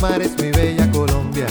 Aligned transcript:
tus 0.00 0.08
mares, 0.08 0.32
mi 0.40 0.50
bella 0.50 0.90
Colombia. 0.90 1.46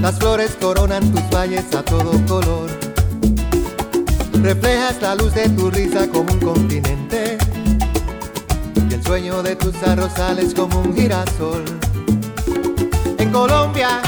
Las 0.00 0.18
flores 0.18 0.56
coronan 0.60 1.02
tus 1.12 1.22
valles 1.30 1.74
a 1.74 1.82
todo 1.82 2.12
color. 2.26 2.70
Reflejas 4.42 5.00
la 5.00 5.14
luz 5.14 5.34
de 5.34 5.48
tu 5.50 5.70
risa 5.70 6.08
como 6.08 6.32
un 6.32 6.40
continente. 6.40 7.38
Y 8.90 8.94
el 8.94 9.02
sueño 9.02 9.42
de 9.42 9.56
tus 9.56 9.74
arrozales 9.82 10.54
como 10.54 10.80
un 10.80 10.94
girasol. 10.94 11.64
En 13.18 13.30
Colombia, 13.30 14.00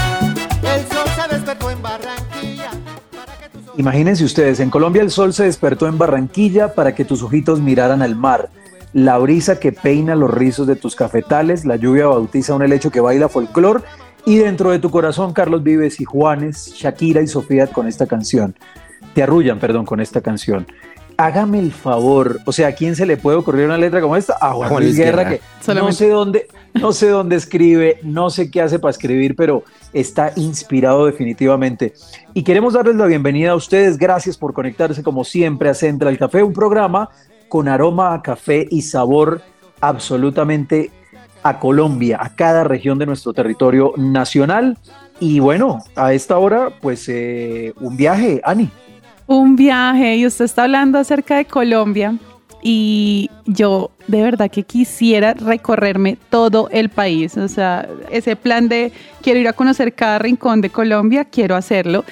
el 0.63 0.87
sol 0.89 1.07
se 1.15 1.35
despertó 1.35 1.71
en 1.71 1.81
Barranquilla. 1.83 2.71
para 3.15 3.39
que 3.39 3.81
Imagínense 3.81 4.25
ustedes, 4.25 4.61
en 4.61 4.71
Colombia 4.71 5.03
el 5.03 5.11
sol 5.11 5.33
se 5.33 5.45
despertó 5.45 5.87
en 5.87 5.97
Barranquilla 5.97 6.75
para 6.75 6.95
que 6.95 7.05
tus 7.05 7.23
ojitos 7.23 7.61
miraran 7.61 8.03
al 8.03 8.17
mar. 8.17 8.51
La 8.95 9.19
brisa 9.19 9.59
que 9.59 9.73
peina 9.73 10.15
los 10.15 10.31
rizos 10.31 10.69
de 10.69 10.77
tus 10.77 10.95
cafetales, 10.95 11.65
la 11.65 11.75
lluvia 11.75 12.07
bautiza 12.07 12.55
un 12.55 12.63
helecho 12.63 12.93
que 12.93 13.01
baila 13.01 13.29
folclor 13.29 13.83
y 14.25 14.37
dentro 14.37 14.71
de 14.71 14.79
tu 14.79 14.89
corazón 14.89 15.33
Carlos 15.33 15.65
Vives 15.65 16.01
y 16.01 16.05
Juanes, 16.05 16.73
Shakira 16.77 17.21
y 17.21 17.27
Sofía 17.27 17.67
con 17.67 17.89
esta 17.89 18.07
canción. 18.07 18.55
Te 19.13 19.25
arrullan, 19.25 19.59
perdón, 19.59 19.85
con 19.85 19.99
esta 19.99 20.21
canción. 20.21 20.69
Hágame 21.17 21.59
el 21.59 21.73
favor, 21.73 22.39
o 22.45 22.53
sea, 22.53 22.69
¿a 22.69 22.73
quién 22.73 22.95
se 22.95 23.05
le 23.05 23.17
puede 23.17 23.37
ocurrir 23.37 23.67
una 23.67 23.79
letra 23.79 24.01
como 24.01 24.15
esta? 24.15 24.37
A 24.41 24.53
Juan, 24.53 24.69
Juan 24.69 24.85
Luis 24.85 24.97
Guerra, 24.97 25.25
Guerra. 25.25 25.39
que 25.67 25.75
no 25.75 25.91
sé 25.91 26.09
dónde, 26.09 26.47
no 26.73 26.93
sé 26.93 27.09
dónde 27.09 27.35
escribe, 27.35 27.99
no 28.05 28.31
sé 28.31 28.49
qué 28.49 28.63
hace 28.63 28.79
para 28.79 28.91
escribir, 28.91 29.35
pero 29.35 29.65
está 29.93 30.33
inspirado 30.37 31.07
definitivamente. 31.07 31.95
Y 32.33 32.45
queremos 32.45 32.75
darles 32.75 32.95
la 32.95 33.07
bienvenida 33.07 33.51
a 33.51 33.57
ustedes. 33.57 33.99
Gracias 33.99 34.39
por 34.39 34.55
conectarse 34.55 35.03
como 35.03 35.25
siempre 35.25 35.69
a 35.69 35.75
Central 35.75 36.17
Café, 36.17 36.45
un 36.45 36.53
programa 36.53 37.11
con 37.49 37.69
aroma 37.69 38.15
a 38.15 38.23
café 38.23 38.67
y 38.71 38.83
sabor 38.83 39.43
absolutamente 39.81 40.91
a 41.43 41.59
Colombia, 41.59 42.19
a 42.21 42.35
cada 42.35 42.65
región 42.65 42.99
de 42.99 43.07
nuestro 43.07 43.33
territorio 43.33 43.93
nacional. 43.97 44.79
Y 45.21 45.41
bueno, 45.41 45.81
a 45.95 46.13
esta 46.13 46.39
hora, 46.39 46.71
pues 46.81 47.09
eh, 47.09 47.73
un 47.81 47.97
viaje, 47.97 48.41
Ani. 48.45 48.71
Un 49.27 49.57
viaje 49.57 50.17
y 50.17 50.27
usted 50.27 50.47
está 50.47 50.65
hablando 50.65 50.99
acerca 50.99 51.37
de 51.37 51.45
Colombia 51.45 52.15
y 52.63 53.31
yo 53.45 53.91
de 54.07 54.23
verdad 54.23 54.51
que 54.51 54.63
quisiera 54.63 55.35
recorrerme 55.35 56.17
todo 56.31 56.69
el 56.71 56.89
país. 56.89 57.37
O 57.37 57.49
sea, 57.49 57.87
ese 58.11 58.37
plan 58.37 58.69
de 58.69 58.91
quiero 59.23 59.39
ir 59.39 59.49
a 59.49 59.53
conocer 59.53 59.95
cada 59.95 60.19
rincón 60.19 60.63
de 60.63 60.71
Colombia, 60.71 61.27
quiero 61.27 61.57
hacerlo. 61.57 62.05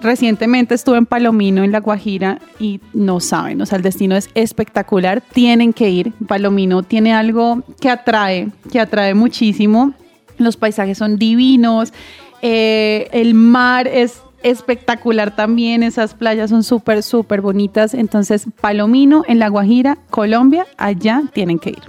Recientemente 0.00 0.74
estuve 0.74 0.98
en 0.98 1.06
Palomino, 1.06 1.64
en 1.64 1.72
La 1.72 1.80
Guajira, 1.80 2.40
y 2.60 2.80
no 2.92 3.18
saben, 3.18 3.60
o 3.60 3.66
sea, 3.66 3.76
el 3.76 3.82
destino 3.82 4.14
es 4.16 4.30
espectacular, 4.34 5.20
tienen 5.20 5.72
que 5.72 5.90
ir. 5.90 6.12
Palomino 6.28 6.82
tiene 6.84 7.14
algo 7.14 7.62
que 7.80 7.90
atrae, 7.90 8.48
que 8.70 8.78
atrae 8.78 9.14
muchísimo. 9.14 9.92
Los 10.36 10.56
paisajes 10.56 10.98
son 10.98 11.16
divinos, 11.16 11.92
eh, 12.42 13.08
el 13.12 13.34
mar 13.34 13.88
es 13.88 14.22
espectacular 14.44 15.34
también, 15.34 15.82
esas 15.82 16.14
playas 16.14 16.50
son 16.50 16.62
súper, 16.62 17.02
súper 17.02 17.40
bonitas. 17.40 17.92
Entonces, 17.92 18.46
Palomino, 18.60 19.24
en 19.26 19.40
La 19.40 19.48
Guajira, 19.48 19.98
Colombia, 20.10 20.66
allá 20.76 21.24
tienen 21.32 21.58
que 21.58 21.70
ir. 21.70 21.82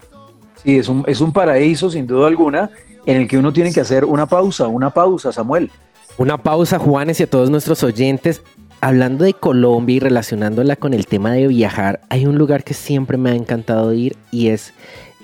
Sí, 0.63 0.78
es 0.78 0.89
un, 0.89 1.03
es 1.07 1.22
un 1.22 1.31
paraíso 1.31 1.89
sin 1.89 2.07
duda 2.07 2.28
alguna 2.28 2.72
en 3.06 3.17
el 3.17 3.28
que 3.28 3.38
uno 3.38 3.53
tiene 3.53 3.72
que 3.72 3.81
hacer 3.81 4.03
una 4.03 4.25
pausa, 4.25 4.67
una 4.67 4.89
pausa, 4.89 5.31
Samuel. 5.31 5.72
Una 6.19 6.38
pausa, 6.44 6.80
Juanes, 6.80 7.22
y 7.22 7.24
a 7.24 7.30
todos 7.30 7.50
nuestros 7.50 7.81
oyentes. 7.81 8.41
Hablando 8.81 9.24
de 9.24 9.34
Colombia 9.34 9.96
y 9.96 10.00
relacionándola 10.02 10.75
con 10.75 10.94
el 10.94 11.07
tema 11.07 11.31
de 11.31 11.47
viajar, 11.47 12.02
hay 12.09 12.25
un 12.25 12.38
lugar 12.38 12.66
que 12.66 12.74
siempre 12.74 13.18
me 13.18 13.30
ha 13.30 13.35
encantado 13.35 13.94
ir 13.94 14.18
y 14.30 14.50
es, 14.50 14.74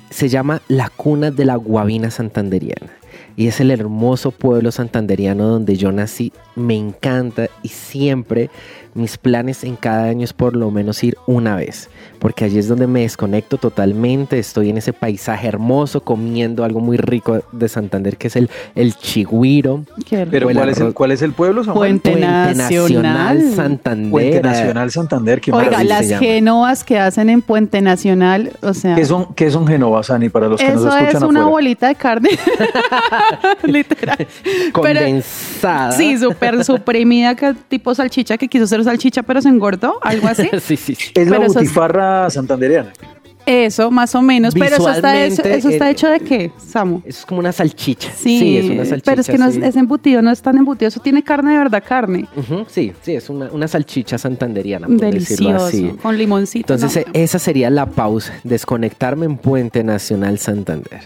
se 0.10 0.30
llama 0.30 0.62
la 0.70 0.88
cuna 0.88 1.32
de 1.32 1.44
la 1.44 1.58
Guavina 1.58 2.12
Santanderiana. 2.12 2.94
Y 3.36 3.48
es 3.48 3.60
el 3.60 3.72
hermoso 3.72 4.32
pueblo 4.32 4.72
santanderiano 4.72 5.46
donde 5.48 5.76
yo 5.76 5.92
nací. 5.92 6.32
Me 6.56 6.78
encanta 6.78 7.50
y 7.62 7.68
siempre 7.68 8.50
mis 8.94 9.18
planes 9.18 9.66
en 9.66 9.76
cada 9.76 10.06
año 10.06 10.24
es 10.24 10.32
por 10.32 10.56
lo 10.56 10.72
menos 10.72 11.04
ir 11.04 11.18
una 11.28 11.58
vez. 11.58 11.90
Porque 12.25 12.44
allí 12.44 12.58
es 12.58 12.68
donde 12.68 12.88
me 12.88 13.02
desconecto 13.02 13.59
totalmente. 13.59 14.40
Estoy 14.40 14.72
en 14.72 14.80
ese 14.80 14.94
paisaje 14.94 15.47
hermoso 15.47 16.02
comiendo 16.02 16.63
algo 16.63 16.80
muy 16.80 16.97
rico 16.97 17.44
de 17.52 17.69
Santander 17.69 18.18
que 18.18 18.30
es 18.30 18.36
el, 18.36 18.50
el 18.74 18.96
chigüiro. 18.96 19.84
Qué 20.09 20.25
Pero 20.25 20.50
¿cuál 20.50 20.69
es, 20.69 20.80
el. 20.80 20.94
¿cuál 20.96 21.12
es 21.12 21.22
el 21.22 21.34
pueblo, 21.34 21.64
Samuel? 21.64 22.00
Puente 22.02 22.19
Nacional. 22.19 23.53
Santander. 23.56 24.09
Puente 24.09 24.41
Nacional 24.41 24.90
Santander. 24.90 25.40
¿qué 25.40 25.52
Oiga, 25.52 25.84
las 25.84 26.09
genovas 26.18 26.84
que 26.84 26.97
hacen 26.97 27.30
en 27.30 27.44
Puente 27.44 27.81
Nacional, 27.81 28.53
o 28.64 28.74
sea, 28.74 28.96
¿Qué 28.96 29.06
son, 29.06 29.35
qué 29.35 29.52
son 29.52 29.68
genovas, 29.68 30.09
Ani, 30.09 30.30
para 30.30 30.47
los 30.47 30.59
que 30.59 30.68
nos 30.68 30.78
eso 30.81 30.88
escuchan 30.97 31.08
es 31.08 31.14
una 31.30 31.41
afuera? 31.41 31.46
bolita 31.46 31.88
de 31.90 31.96
carne, 31.96 32.30
literal. 33.64 34.18
Pero- 34.47 34.72
Condensada. 34.72 35.91
Sí, 35.91 36.18
súper 36.18 36.64
suprimida, 36.64 37.35
que 37.35 37.53
tipo 37.68 37.94
salchicha, 37.94 38.35
que 38.40 38.47
quiso 38.47 38.66
ser 38.66 38.84
salchicha, 38.84 39.22
pero 39.22 39.44
se 39.44 39.50
engordó, 39.50 40.00
algo 40.02 40.28
así. 40.28 40.50
sí, 40.59 40.75
sí, 40.75 40.96
sí. 40.96 41.12
Es 41.14 41.28
la 41.28 41.38
pero 41.38 41.52
eso 41.52 41.59
es- 41.59 41.69
butifarra 42.24 42.30
santandereana. 42.30 42.94
Eso, 43.48 43.92
más 43.92 44.16
o 44.16 44.24
menos. 44.24 44.56
Pero 44.56 44.78
eso 44.78 44.90
está, 44.90 45.16
hecho, 45.24 45.30
Visualmente, 45.44 45.59
eso 45.59 45.70
está 45.70 45.86
el- 45.86 45.92
hecho 45.92 46.09
de 46.09 46.20
qué, 46.22 46.52
Samu? 46.58 47.02
Eso 47.06 47.20
es 47.20 47.26
como 47.28 47.40
una 47.42 47.52
salchicha. 47.52 48.09
Sí, 48.16 48.58
es 48.58 48.66
una 48.72 48.86
salchicha. 48.86 49.12
pero 49.12 49.22
es 49.22 49.28
que 49.28 49.38
no 49.38 49.46
es, 49.46 49.53
sí. 49.53 49.62
es 49.64 49.76
embutido, 49.76 50.24
no 50.24 50.31
es 50.31 50.42
tan 50.42 50.58
embutido. 50.58 50.88
Eso 50.88 51.00
tiene 51.00 51.24
carne 51.24 51.52
de 51.52 51.59
verdad, 51.59 51.84
carne. 51.88 52.26
Sí, 52.68 52.92
sí, 53.03 53.14
es 53.14 53.30
una, 53.30 53.52
una 53.52 53.68
salchicha 53.68 54.18
santanderiana. 54.18 54.88
por 54.88 54.96
decirlo 54.98 55.12
Delicioso, 55.59 55.66
así. 55.68 55.90
con 56.02 56.18
limoncito. 56.18 56.74
Entonces, 56.74 57.06
no, 57.06 57.12
eh, 57.14 57.24
esa 57.24 57.38
sería 57.38 57.70
la 57.70 57.86
pausa, 57.86 58.34
desconectarme 58.44 59.28
en 59.28 59.38
Puente 59.38 59.84
Nacional 59.84 60.40
Santander. 60.40 61.02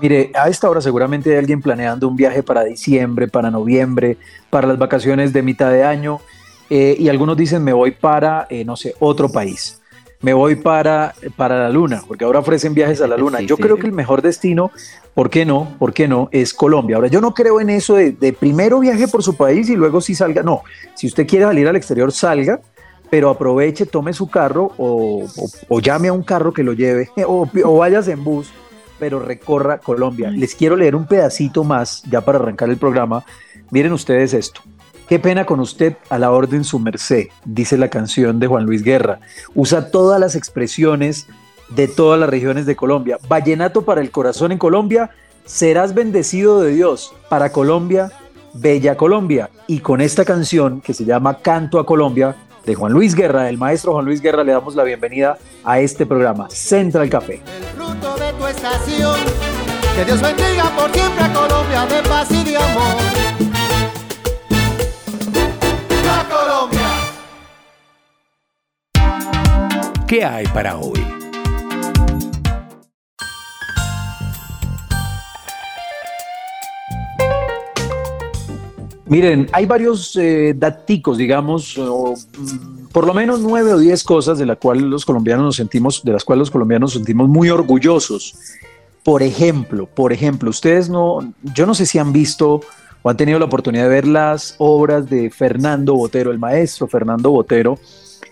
Mire, 0.00 0.30
a 0.34 0.48
esta 0.48 0.70
hora 0.70 0.80
seguramente 0.80 1.30
hay 1.32 1.36
alguien 1.38 1.60
planeando 1.60 2.08
un 2.08 2.16
viaje 2.16 2.42
para 2.42 2.64
diciembre, 2.64 3.28
para 3.28 3.50
noviembre, 3.50 4.16
para 4.48 4.66
las 4.66 4.78
vacaciones 4.78 5.34
de 5.34 5.42
mitad 5.42 5.70
de 5.70 5.84
año, 5.84 6.20
eh, 6.70 6.96
y 6.98 7.10
algunos 7.10 7.36
dicen 7.36 7.62
me 7.62 7.74
voy 7.74 7.90
para, 7.90 8.46
eh, 8.48 8.64
no 8.64 8.76
sé, 8.76 8.94
otro 8.98 9.30
país. 9.30 9.80
Me 10.22 10.32
voy 10.32 10.56
para, 10.56 11.14
para 11.36 11.58
la 11.58 11.68
luna, 11.68 12.02
porque 12.08 12.24
ahora 12.24 12.38
ofrecen 12.40 12.74
viajes 12.74 13.00
a 13.00 13.06
la 13.06 13.16
luna. 13.18 13.38
Sí, 13.38 13.46
yo 13.46 13.56
sí. 13.56 13.62
creo 13.62 13.76
que 13.76 13.86
el 13.86 13.92
mejor 13.92 14.22
destino, 14.22 14.70
¿por 15.14 15.28
qué 15.30 15.44
no? 15.44 15.76
¿Por 15.78 15.92
qué 15.92 16.08
no? 16.08 16.28
Es 16.32 16.54
Colombia. 16.54 16.96
Ahora, 16.96 17.08
yo 17.08 17.20
no 17.20 17.34
creo 17.34 17.60
en 17.60 17.70
eso 17.70 17.96
de, 17.96 18.12
de 18.12 18.32
primero 18.32 18.80
viaje 18.80 19.08
por 19.08 19.22
su 19.22 19.36
país 19.36 19.68
y 19.68 19.76
luego 19.76 20.00
sí 20.00 20.14
salga. 20.14 20.42
No, 20.42 20.62
si 20.94 21.06
usted 21.06 21.26
quiere 21.26 21.44
salir 21.44 21.68
al 21.68 21.76
exterior, 21.76 22.10
salga, 22.12 22.60
pero 23.10 23.30
aproveche, 23.30 23.86
tome 23.86 24.12
su 24.12 24.28
carro 24.28 24.72
o, 24.78 25.24
o- 25.24 25.48
o 25.68 25.80
llame 25.80 26.08
a 26.08 26.12
un 26.12 26.22
carro 26.22 26.52
que 26.52 26.62
lo 26.64 26.72
lleve 26.72 27.10
o, 27.26 27.48
o 27.64 27.76
vayas 27.76 28.08
en 28.08 28.24
bus, 28.24 28.50
pero 28.98 29.20
recorra 29.20 29.78
Colombia. 29.78 30.30
Les 30.30 30.54
quiero 30.54 30.74
leer 30.76 30.96
un 30.96 31.06
pedacito 31.06 31.62
más 31.62 32.02
ya 32.10 32.22
para 32.22 32.38
arrancar 32.38 32.70
el 32.70 32.78
programa. 32.78 33.24
Miren 33.70 33.92
ustedes 33.92 34.32
esto. 34.32 34.62
Qué 35.08 35.20
pena 35.20 35.46
con 35.46 35.60
usted 35.60 35.96
a 36.10 36.18
la 36.18 36.32
orden 36.32 36.64
su 36.64 36.80
merced, 36.80 37.28
dice 37.44 37.78
la 37.78 37.88
canción 37.88 38.40
de 38.40 38.48
Juan 38.48 38.64
Luis 38.64 38.82
Guerra. 38.82 39.20
Usa 39.54 39.92
todas 39.92 40.18
las 40.18 40.34
expresiones 40.34 41.28
de 41.68 41.86
todas 41.86 42.18
las 42.18 42.28
regiones 42.28 42.66
de 42.66 42.74
Colombia. 42.74 43.18
Vallenato 43.28 43.82
para 43.82 44.00
el 44.00 44.10
corazón 44.10 44.50
en 44.50 44.58
Colombia, 44.58 45.10
serás 45.44 45.94
bendecido 45.94 46.60
de 46.60 46.72
Dios. 46.72 47.14
Para 47.28 47.52
Colombia, 47.52 48.10
Bella 48.52 48.96
Colombia. 48.96 49.48
Y 49.68 49.78
con 49.78 50.00
esta 50.00 50.24
canción 50.24 50.80
que 50.80 50.92
se 50.92 51.04
llama 51.04 51.38
Canto 51.38 51.78
a 51.78 51.86
Colombia, 51.86 52.34
de 52.64 52.74
Juan 52.74 52.92
Luis 52.92 53.14
Guerra, 53.14 53.48
el 53.48 53.58
maestro 53.58 53.92
Juan 53.92 54.04
Luis 54.04 54.20
Guerra, 54.20 54.42
le 54.42 54.50
damos 54.50 54.74
la 54.74 54.82
bienvenida 54.82 55.38
a 55.64 55.78
este 55.78 56.04
programa, 56.04 56.50
Central 56.50 57.08
Café. 57.08 57.40
El 57.46 57.64
fruto 57.80 58.16
de 58.16 58.32
tu 58.32 58.46
estación. 58.48 59.20
Que 59.94 60.04
Dios 60.04 60.20
bendiga 60.20 60.64
por 60.76 60.92
siempre 60.92 61.24
a 61.24 61.32
¿Qué 70.16 70.24
hay 70.24 70.46
para 70.46 70.78
hoy? 70.78 70.98
Miren, 79.04 79.46
hay 79.52 79.66
varios 79.66 80.16
eh, 80.16 80.56
digamos, 81.18 81.76
mm, 81.76 82.86
por 82.92 83.06
lo 83.06 83.12
menos 83.12 83.40
nueve 83.40 83.74
o 83.74 83.78
diez 83.78 84.02
cosas 84.02 84.38
de 84.38 84.46
las 84.46 84.56
cuales 84.56 84.84
los 84.84 85.04
colombianos 85.04 85.44
nos 85.44 85.56
sentimos, 85.56 86.02
de 86.02 86.12
las 86.12 86.24
cuales 86.24 86.40
los 86.40 86.50
colombianos 86.50 86.94
nos 86.94 86.94
sentimos 86.94 87.28
muy 87.28 87.50
orgullosos. 87.50 88.38
Por 89.04 89.22
ejemplo, 89.22 89.84
por 89.84 90.14
ejemplo, 90.14 90.48
ustedes 90.48 90.88
no, 90.88 91.30
yo 91.54 91.66
no 91.66 91.74
sé 91.74 91.84
si 91.84 91.98
han 91.98 92.14
visto 92.14 92.62
o 93.02 93.10
han 93.10 93.18
tenido 93.18 93.38
la 93.38 93.44
oportunidad 93.44 93.82
de 93.82 93.90
ver 93.90 94.06
las 94.06 94.54
obras 94.56 95.10
de 95.10 95.28
Fernando 95.28 95.94
Botero, 95.94 96.30
el 96.30 96.38
maestro 96.38 96.88
Fernando 96.88 97.32
Botero. 97.32 97.78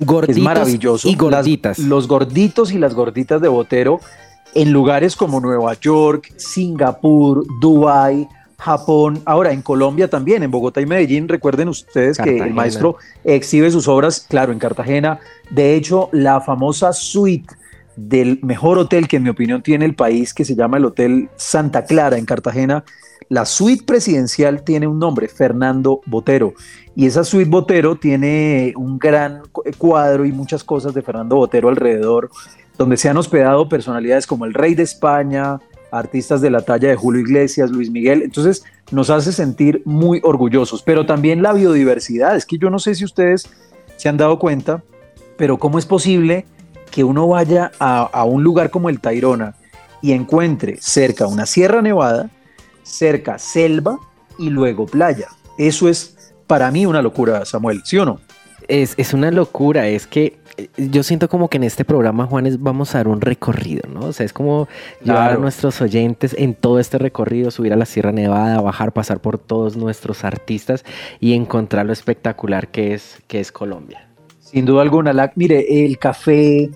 Gorditos 0.01 0.37
es 0.39 0.43
maravilloso. 0.43 1.09
y 1.09 1.13
Las- 1.13 1.21
gorditas. 1.21 1.79
los 1.79 2.09
gorditos 2.09 2.73
y 2.73 2.79
las 2.79 2.95
gorditas 2.95 3.41
de 3.41 3.49
Botero 3.49 4.01
en 4.55 4.73
lugares 4.73 5.17
como 5.17 5.41
Nueva 5.41 5.75
York, 5.81 6.33
Singapur, 6.37 7.45
Dubai, 7.61 8.29
Japón, 8.59 9.21
ahora 9.27 9.53
en 9.53 9.63
Colombia 9.63 10.09
también, 10.09 10.43
en 10.43 10.51
Bogotá 10.51 10.81
y 10.81 10.87
Medellín. 10.87 11.29
Recuerden 11.29 11.69
ustedes 11.69 12.17
que 12.19 12.39
el 12.39 12.55
maestro 12.55 12.97
exhibe 13.25 13.71
sus 13.71 13.89
obras, 13.89 14.25
claro, 14.29 14.53
en 14.53 14.59
Cartagena. 14.59 15.19
De 15.51 15.75
hecho, 15.75 16.09
la 16.13 16.41
famosa 16.41 16.93
suite 16.93 17.53
del 17.97 18.39
mejor 18.43 18.79
hotel 18.79 19.07
que 19.07 19.17
en 19.17 19.25
mi 19.25 19.29
opinión 19.31 19.63
tiene 19.63 19.85
el 19.85 19.95
país, 19.95 20.33
que 20.35 20.45
se 20.45 20.55
llama 20.57 20.79
el 20.79 20.85
Hotel 20.85 21.29
Santa 21.37 21.85
Clara 21.85 22.17
en 22.17 22.25
Cartagena, 22.25 22.85
la 23.29 23.45
suite 23.45 23.85
presidencial 23.85 24.63
tiene 24.63 24.87
un 24.87 24.99
nombre, 24.99 25.29
Fernando 25.29 26.01
Botero. 26.07 26.55
Y 26.95 27.07
esa 27.07 27.25
suite 27.25 27.51
Botero 27.51 27.97
tiene 27.97 28.73
un 28.77 28.99
gran 28.99 29.43
cu- 29.51 29.63
cuadro 29.79 30.25
y 30.25 30.33
muchas 30.33 30.63
cosas 30.63 30.95
de 30.95 31.03
Fernando 31.03 31.37
Botero 31.37 31.69
alrededor, 31.69 32.31
donde 32.79 32.97
se 32.97 33.09
han 33.09 33.17
hospedado 33.17 33.69
personalidades 33.69 34.27
como 34.27 34.45
el 34.45 34.55
rey 34.55 34.75
de 34.75 34.83
España, 34.83 35.61
artistas 35.91 36.41
de 36.41 36.51
la 36.51 36.63
talla 36.63 36.89
de 36.89 36.97
Julio 36.97 37.21
Iglesias, 37.21 37.71
Luis 37.71 37.91
Miguel. 37.91 38.23
Entonces 38.23 38.65
nos 38.91 39.11
hace 39.11 39.33
sentir 39.33 39.83
muy 39.85 40.21
orgullosos, 40.23 40.83
pero 40.83 41.07
también 41.07 41.43
la 41.43 41.53
biodiversidad. 41.53 42.37
Es 42.37 42.47
que 42.47 42.59
yo 42.59 42.71
no 42.71 42.79
sé 42.79 42.95
si 42.95 43.05
ustedes 43.05 43.49
se 43.97 44.09
han 44.09 44.17
dado 44.17 44.39
cuenta, 44.39 44.83
pero 45.37 45.59
¿cómo 45.59 45.79
es 45.79 45.87
posible 45.87 46.47
que 46.91 47.05
uno 47.05 47.27
vaya 47.29 47.73
a, 47.81 48.03
a 48.03 48.25
un 48.25 48.43
lugar 48.45 48.71
como 48.71 48.89
el 48.89 49.01
Tairona 49.01 49.55
y 50.03 50.13
encuentre 50.13 50.77
cerca 50.81 51.27
una 51.27 51.47
Sierra 51.47 51.81
Nevada, 51.81 52.31
cerca 52.85 53.39
selva 53.39 53.99
y 54.39 54.51
luego 54.51 54.87
playa? 54.87 55.29
Eso 55.59 55.89
es 55.89 56.35
para 56.47 56.71
mí 56.71 56.87
una 56.87 57.03
locura, 57.03 57.45
Samuel, 57.45 57.83
¿sí 57.85 57.99
o 57.99 58.05
no? 58.05 58.21
Es, 58.69 58.95
es 58.97 59.13
una 59.13 59.31
locura, 59.31 59.89
es 59.89 60.07
que 60.07 60.39
eh, 60.57 60.69
yo 60.77 61.03
siento 61.03 61.29
como 61.29 61.49
que 61.51 61.59
en 61.59 61.65
este 61.65 61.85
programa, 61.85 62.27
Juanes, 62.27 62.63
vamos 62.63 62.95
a 62.95 62.99
dar 62.99 63.09
un 63.09 63.21
recorrido, 63.21 63.83
¿no? 63.93 64.07
O 64.07 64.13
sea, 64.13 64.25
es 64.25 64.33
como 64.33 64.69
llevar 65.03 65.33
a 65.33 65.37
nuestros 65.37 65.81
oyentes 65.83 66.35
en 66.39 66.55
todo 66.55 66.79
este 66.79 66.97
recorrido, 66.99 67.51
subir 67.51 67.73
a 67.73 67.77
la 67.77 67.85
Sierra 67.85 68.13
Nevada, 68.13 68.61
bajar, 68.61 68.93
pasar 68.93 69.21
por 69.21 69.39
todos 69.39 69.77
nuestros 69.77 70.25
artistas 70.25 70.85
y 71.21 71.35
encontrar 71.35 71.85
lo 71.87 71.93
espectacular 71.93 72.69
que 72.69 72.95
es, 72.95 73.19
que 73.27 73.41
es 73.41 73.53
Colombia. 73.53 74.09
Sin 74.41 74.65
duda 74.65 74.83
alguna, 74.83 75.13
la- 75.13 75.33
mire, 75.35 75.85
el 75.85 75.99
café, 75.99 76.71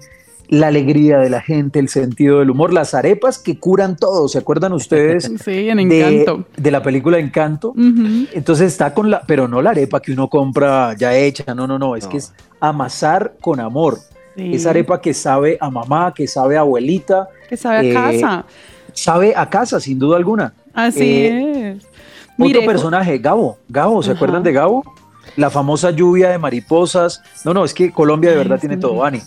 la 0.49 0.69
alegría 0.69 1.19
de 1.19 1.29
la 1.29 1.41
gente, 1.43 1.79
el 1.79 1.89
sentido 1.89 2.39
del 2.39 2.50
humor, 2.50 2.73
las 2.73 2.95
arepas 2.95 3.39
que 3.39 3.59
curan 3.59 3.97
todo, 3.97 4.29
¿se 4.29 4.39
acuerdan 4.39 4.73
ustedes? 4.73 5.31
Sí, 5.45 5.69
en 5.69 5.89
de- 5.89 6.21
Encanto. 6.23 6.47
De, 6.56 6.71
la 6.71 6.83
película 6.83 7.19
Encanto. 7.19 7.75
Entonces 7.77 8.69
está 8.73 8.95
con 8.95 9.11
la, 9.11 9.21
pero 9.27 9.47
no 9.47 9.61
la 9.61 9.71
arepa 9.71 10.00
que 10.00 10.12
uno 10.12 10.29
compra 10.29 10.95
ya 10.97 11.15
hecha, 11.15 11.55
no, 11.55 11.67
no, 11.67 11.79
no, 11.79 11.97
es 11.97 12.05
No. 12.05 12.11
que 12.11 12.17
es 12.19 12.33
amasar 12.61 13.35
con 13.41 13.61
amor. 13.61 13.99
Sí. 14.37 14.55
Esa 14.55 14.71
arepa 14.71 15.00
que 15.00 15.12
sabe 15.15 15.59
a 15.61 15.69
mamá, 15.69 16.15
que 16.15 16.27
sabe 16.27 16.56
a 16.56 16.61
abuelita, 16.61 17.29
Que 17.49 17.56
sabe 17.56 17.77
a 17.79 17.83
eh, 17.83 17.93
casa. 18.21 18.45
sabe 18.93 19.35
a 19.37 19.50
casa, 19.50 19.81
sin 19.81 19.99
duda 19.99 20.17
alguna. 20.17 20.55
Así 20.73 21.03
eh, 21.27 21.71
es. 21.77 21.87
Mire, 22.37 22.61
Otro 22.61 22.71
personaje, 22.71 23.19
Gabo, 23.19 23.59
Gabo, 23.69 24.03
¿se 24.03 24.12
acuerdan 24.12 24.45
de 24.45 24.53
Gabo? 24.53 24.85
La 25.37 25.50
famosa 25.50 25.91
lluvia 25.91 26.31
de 26.31 26.39
mariposas. 26.39 27.21
No, 27.45 27.53
no, 27.53 27.65
es 27.65 27.75
que 27.75 27.91
Colombia 27.91 28.31
de 28.31 28.37
verdad 28.37 28.56
sí. 28.56 28.61
tiene 28.69 28.77
todo, 28.77 29.05
Ani. 29.05 29.21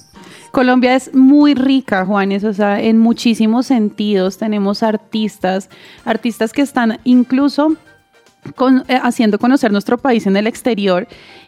Colombia 0.51 0.95
es 0.95 1.13
muy 1.13 1.53
rica, 1.53 2.05
Juanes, 2.05 2.43
o 2.43 2.53
sea, 2.53 2.81
en 2.81 2.97
muchísimos 2.97 3.67
sentidos 3.67 4.37
tenemos 4.37 4.83
artistas, 4.83 5.69
artistas 6.05 6.51
que 6.51 6.61
están 6.61 6.99
incluso 7.05 7.77
eh, 8.87 8.99
haciendo 9.01 9.39
conocer 9.39 9.71
nuestro 9.71 9.97
país 9.97 10.27
en 10.27 10.35
el 10.35 10.47
exterior 10.47 11.07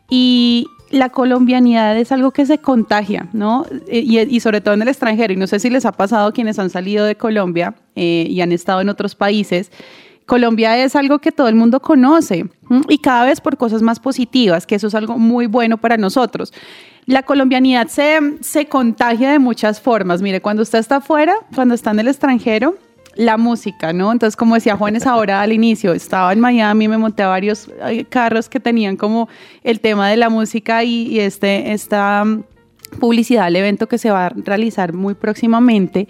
y 0.09 0.67
la 0.89 1.09
colombianidad 1.09 1.97
es 1.97 2.11
algo 2.11 2.31
que 2.31 2.45
se 2.45 2.59
contagia, 2.59 3.27
¿no? 3.33 3.65
Eh, 3.87 4.03
Y, 4.05 4.19
y 4.19 4.39
sobre 4.39 4.61
todo 4.61 4.75
en 4.75 4.83
el 4.83 4.87
extranjero, 4.87 5.33
y 5.33 5.37
no 5.37 5.47
sé 5.47 5.59
si 5.59 5.69
les 5.69 5.85
ha 5.85 5.91
pasado 5.91 6.27
a 6.27 6.31
quienes 6.31 6.59
han 6.59 6.69
salido 6.69 7.03
de 7.05 7.15
Colombia 7.15 7.73
eh, 7.95 8.27
y 8.29 8.41
han 8.41 8.51
estado 8.51 8.79
en 8.81 8.89
otros 8.89 9.15
países. 9.15 9.71
Colombia 10.25 10.77
es 10.77 10.95
algo 10.95 11.19
que 11.19 11.31
todo 11.31 11.47
el 11.47 11.55
mundo 11.55 11.81
conoce 11.81 12.45
y 12.87 12.97
cada 12.99 13.25
vez 13.25 13.41
por 13.41 13.57
cosas 13.57 13.81
más 13.81 13.99
positivas, 13.99 14.65
que 14.65 14.75
eso 14.75 14.87
es 14.87 14.95
algo 14.95 15.17
muy 15.17 15.47
bueno 15.47 15.77
para 15.77 15.97
nosotros. 15.97 16.53
La 17.05 17.23
colombianidad 17.23 17.87
se, 17.87 18.19
se 18.41 18.67
contagia 18.67 19.31
de 19.31 19.39
muchas 19.39 19.81
formas. 19.81 20.21
Mire, 20.21 20.41
cuando 20.41 20.63
usted 20.63 20.79
está 20.79 20.97
afuera, 20.97 21.33
cuando 21.53 21.75
está 21.75 21.91
en 21.91 21.99
el 21.99 22.07
extranjero, 22.07 22.75
la 23.15 23.37
música, 23.37 23.93
¿no? 23.93 24.11
Entonces, 24.11 24.35
como 24.35 24.55
decía 24.55 24.75
Juanes 24.75 25.05
ahora 25.05 25.41
al 25.41 25.51
inicio, 25.51 25.93
estaba 25.93 26.33
en 26.33 26.39
Miami, 26.39 26.87
me 26.87 26.97
monté 26.97 27.23
a 27.23 27.27
varios 27.27 27.69
eh, 27.85 28.05
carros 28.05 28.49
que 28.49 28.59
tenían 28.59 28.97
como 28.97 29.27
el 29.63 29.79
tema 29.81 30.09
de 30.09 30.17
la 30.17 30.29
música 30.29 30.83
y, 30.83 31.07
y 31.07 31.19
este, 31.19 31.73
esta 31.73 32.23
mm, 32.25 32.43
publicidad 32.99 33.45
al 33.45 33.55
evento 33.55 33.87
que 33.87 33.97
se 33.97 34.09
va 34.09 34.27
a 34.27 34.29
realizar 34.29 34.93
muy 34.93 35.13
próximamente. 35.13 36.07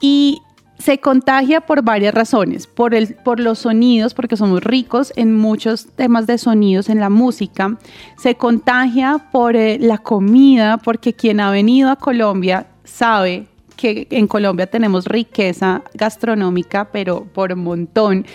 Y 0.00 0.42
se 0.78 0.98
contagia 0.98 1.60
por 1.60 1.82
varias 1.82 2.14
razones, 2.14 2.66
por, 2.66 2.94
el, 2.94 3.14
por 3.14 3.40
los 3.40 3.60
sonidos, 3.60 4.14
porque 4.14 4.36
somos 4.36 4.62
ricos 4.62 5.12
en 5.16 5.34
muchos 5.34 5.86
temas 5.86 6.26
de 6.26 6.38
sonidos 6.38 6.88
en 6.88 7.00
la 7.00 7.10
música, 7.10 7.76
se 8.18 8.34
contagia 8.34 9.26
por 9.32 9.56
eh, 9.56 9.78
la 9.78 9.98
comida, 9.98 10.78
porque 10.78 11.14
quien 11.14 11.40
ha 11.40 11.50
venido 11.50 11.90
a 11.90 11.96
Colombia 11.96 12.66
sabe 12.84 13.46
que 13.76 14.06
en 14.10 14.26
Colombia 14.26 14.66
tenemos 14.66 15.06
riqueza 15.06 15.82
gastronómica, 15.94 16.88
pero 16.92 17.24
por 17.24 17.54
montón. 17.56 18.26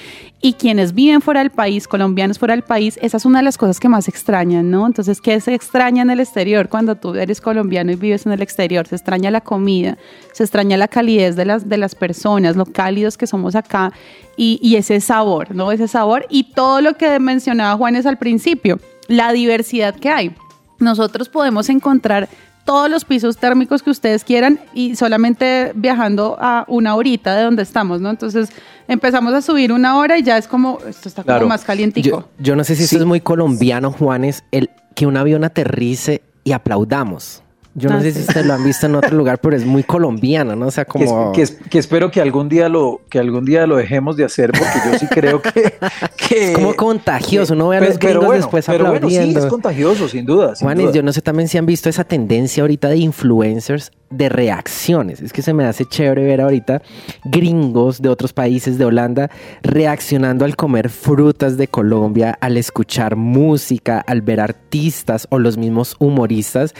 Y 0.41 0.53
quienes 0.53 0.93
viven 0.93 1.21
fuera 1.21 1.41
del 1.41 1.49
país, 1.49 1.87
colombianos 1.87 2.39
fuera 2.39 2.53
del 2.53 2.63
país, 2.63 2.97
esa 3.01 3.17
es 3.17 3.25
una 3.25 3.39
de 3.39 3.43
las 3.43 3.57
cosas 3.57 3.79
que 3.79 3.89
más 3.89 4.07
extrañan, 4.07 4.71
¿no? 4.71 4.85
Entonces, 4.85 5.19
¿qué 5.19 5.39
se 5.41 5.53
extraña 5.53 6.01
en 6.01 6.09
el 6.09 6.19
exterior 6.19 6.69
cuando 6.69 6.95
tú 6.95 7.15
eres 7.15 7.41
colombiano 7.41 7.91
y 7.91 7.95
vives 7.95 8.25
en 8.25 8.31
el 8.31 8.41
exterior? 8.41 8.87
Se 8.87 8.95
extraña 8.95 9.31
la 9.31 9.41
comida, 9.41 9.97
se 10.31 10.43
extraña 10.43 10.77
la 10.77 10.87
calidez 10.87 11.35
de 11.35 11.45
las, 11.45 11.67
de 11.67 11.77
las 11.77 11.95
personas, 11.95 12.55
lo 12.55 12.65
cálidos 12.65 13.17
que 13.17 13.27
somos 13.27 13.55
acá 13.55 13.91
y, 14.37 14.59
y 14.61 14.75
ese 14.75 15.01
sabor, 15.01 15.53
¿no? 15.53 15.71
Ese 15.71 15.87
sabor 15.87 16.25
y 16.29 16.53
todo 16.53 16.81
lo 16.81 16.93
que 16.95 17.19
mencionaba 17.19 17.75
Juanes 17.77 18.05
al 18.05 18.17
principio, 18.17 18.79
la 19.07 19.33
diversidad 19.33 19.95
que 19.95 20.09
hay. 20.09 20.35
Nosotros 20.79 21.27
podemos 21.27 21.67
encontrar 21.67 22.29
todos 22.69 22.87
los 22.87 23.03
pisos 23.03 23.37
térmicos 23.37 23.81
que 23.81 23.89
ustedes 23.89 24.23
quieran 24.23 24.59
y 24.75 24.95
solamente 24.95 25.71
viajando 25.73 26.37
a 26.39 26.65
una 26.67 26.93
horita 26.95 27.35
de 27.35 27.41
donde 27.41 27.63
estamos, 27.63 27.99
¿no? 27.99 28.11
Entonces 28.11 28.49
empezamos 28.87 29.33
a 29.33 29.41
subir 29.41 29.71
una 29.71 29.97
hora 29.97 30.19
y 30.19 30.21
ya 30.23 30.37
es 30.37 30.47
como, 30.47 30.77
esto 30.87 31.09
está 31.09 31.23
Claro. 31.23 31.39
como 31.39 31.49
más 31.49 31.63
calientico. 31.63 32.07
Yo, 32.09 32.29
yo 32.37 32.55
no 32.55 32.63
sé 32.63 32.75
si 32.75 32.83
Sí. 32.85 32.95
esto 32.95 32.97
es 32.99 33.05
muy 33.07 33.21
colombiano, 33.21 33.91
Juanes, 33.91 34.43
el 34.51 34.69
que 34.93 35.07
un 35.07 35.17
avión 35.17 35.43
aterrice 35.43 36.21
y 36.43 36.51
aplaudamos. 36.51 37.41
Yo 37.75 37.87
no 37.89 37.97
Ah, 37.97 38.01
sé 38.01 38.11
sí. 38.11 38.19
si 38.19 38.27
ustedes 38.27 38.45
lo 38.47 38.53
han 38.55 38.63
visto 38.63 38.87
en 38.87 38.95
otro 38.95 39.15
lugar, 39.15 39.39
pero 39.39 39.55
es 39.55 39.63
muy 39.63 39.83
colombiano, 39.83 40.55
¿no? 40.55 40.67
O 40.67 40.71
sea, 40.71 40.85
como... 40.85 41.31
que 41.33 41.43
es- 41.43 41.51
que 41.69 41.77
espero 41.77 42.09
que 42.09 42.19
algún 42.19 42.49
día 42.49 42.67
lo 42.67 43.01
que 43.09 43.19
algún 43.19 43.45
día 43.45 43.67
lo 43.67 43.75
dejemos 43.77 44.17
de 44.17 44.25
hacer 44.25 44.51
porque 44.51 44.79
yo 44.91 44.97
sí 44.99 45.07
creo 45.07 45.41
que, 45.41 45.51
que- 46.27 46.49
Es 46.51 46.55
como 46.57 46.75
contagioso, 46.75 47.53
uno 47.53 47.69
ve 47.69 47.77
a 47.77 47.81
los 47.81 47.99
gringos 47.99 48.33
después 48.33 48.65
pero 48.65 48.85
bueno, 48.89 49.07
sí, 49.07 49.15
aplaudiendo. 49.15 49.39
es 49.39 49.45
contagioso, 49.45 50.07
sin 50.07 50.25
duda. 50.25 50.55
sin 50.55 50.65
Juanes, 50.65 50.85
duda. 50.85 50.95
yo 50.95 51.03
no 51.03 51.13
sé 51.13 51.21
también 51.21 51.47
si 51.47 51.57
han 51.59 51.65
visto 51.67 51.89
esa 51.89 52.03
tendencia 52.03 52.61
ahorita 52.63 52.89
de 52.89 52.97
influencers 52.97 53.91
de 54.09 54.29
reacciones. 54.29 55.21
Es 55.21 55.33
que 55.33 55.41
se 55.41 55.53
me 55.53 55.65
hace 55.65 55.85
chévere 55.85 56.23
ver 56.25 56.41
ahorita 56.41 56.81
gringos 57.25 58.01
de 58.01 58.09
otros 58.09 58.33
países 58.33 58.77
de 58.77 58.85
Holanda 58.85 59.29
reaccionando 59.61 60.45
al 60.45 60.55
comer 60.55 60.89
frutas 60.89 61.57
de 61.57 61.67
Colombia, 61.67 62.37
al 62.41 62.57
escuchar 62.57 63.15
música, 63.15 63.99
al 63.99 64.21
ver 64.21 64.39
artistas 64.39 65.27
o 65.29 65.39
los 65.39 65.57
mismos 65.57 65.95
humoristas. 65.99 66.73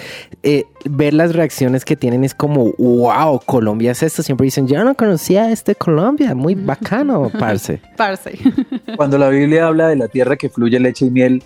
Eh, 0.43 0.65
ver 0.85 1.13
las 1.13 1.35
reacciones 1.35 1.85
que 1.85 1.95
tienen 1.95 2.23
es 2.23 2.33
como, 2.33 2.73
wow, 2.77 3.39
Colombia 3.45 3.91
es 3.91 4.03
esto. 4.03 4.23
Siempre 4.23 4.45
dicen, 4.45 4.67
yo 4.67 4.83
no 4.83 4.95
conocía 4.95 5.51
este 5.51 5.75
Colombia, 5.75 6.35
muy 6.35 6.55
bacano, 6.55 7.29
parce. 7.39 7.81
Parce. 7.95 8.37
Cuando 8.95 9.17
la 9.17 9.29
Biblia 9.29 9.67
habla 9.67 9.87
de 9.87 9.95
la 9.95 10.07
tierra 10.07 10.35
que 10.35 10.49
fluye 10.49 10.79
leche 10.79 11.05
y 11.05 11.11
miel, 11.11 11.43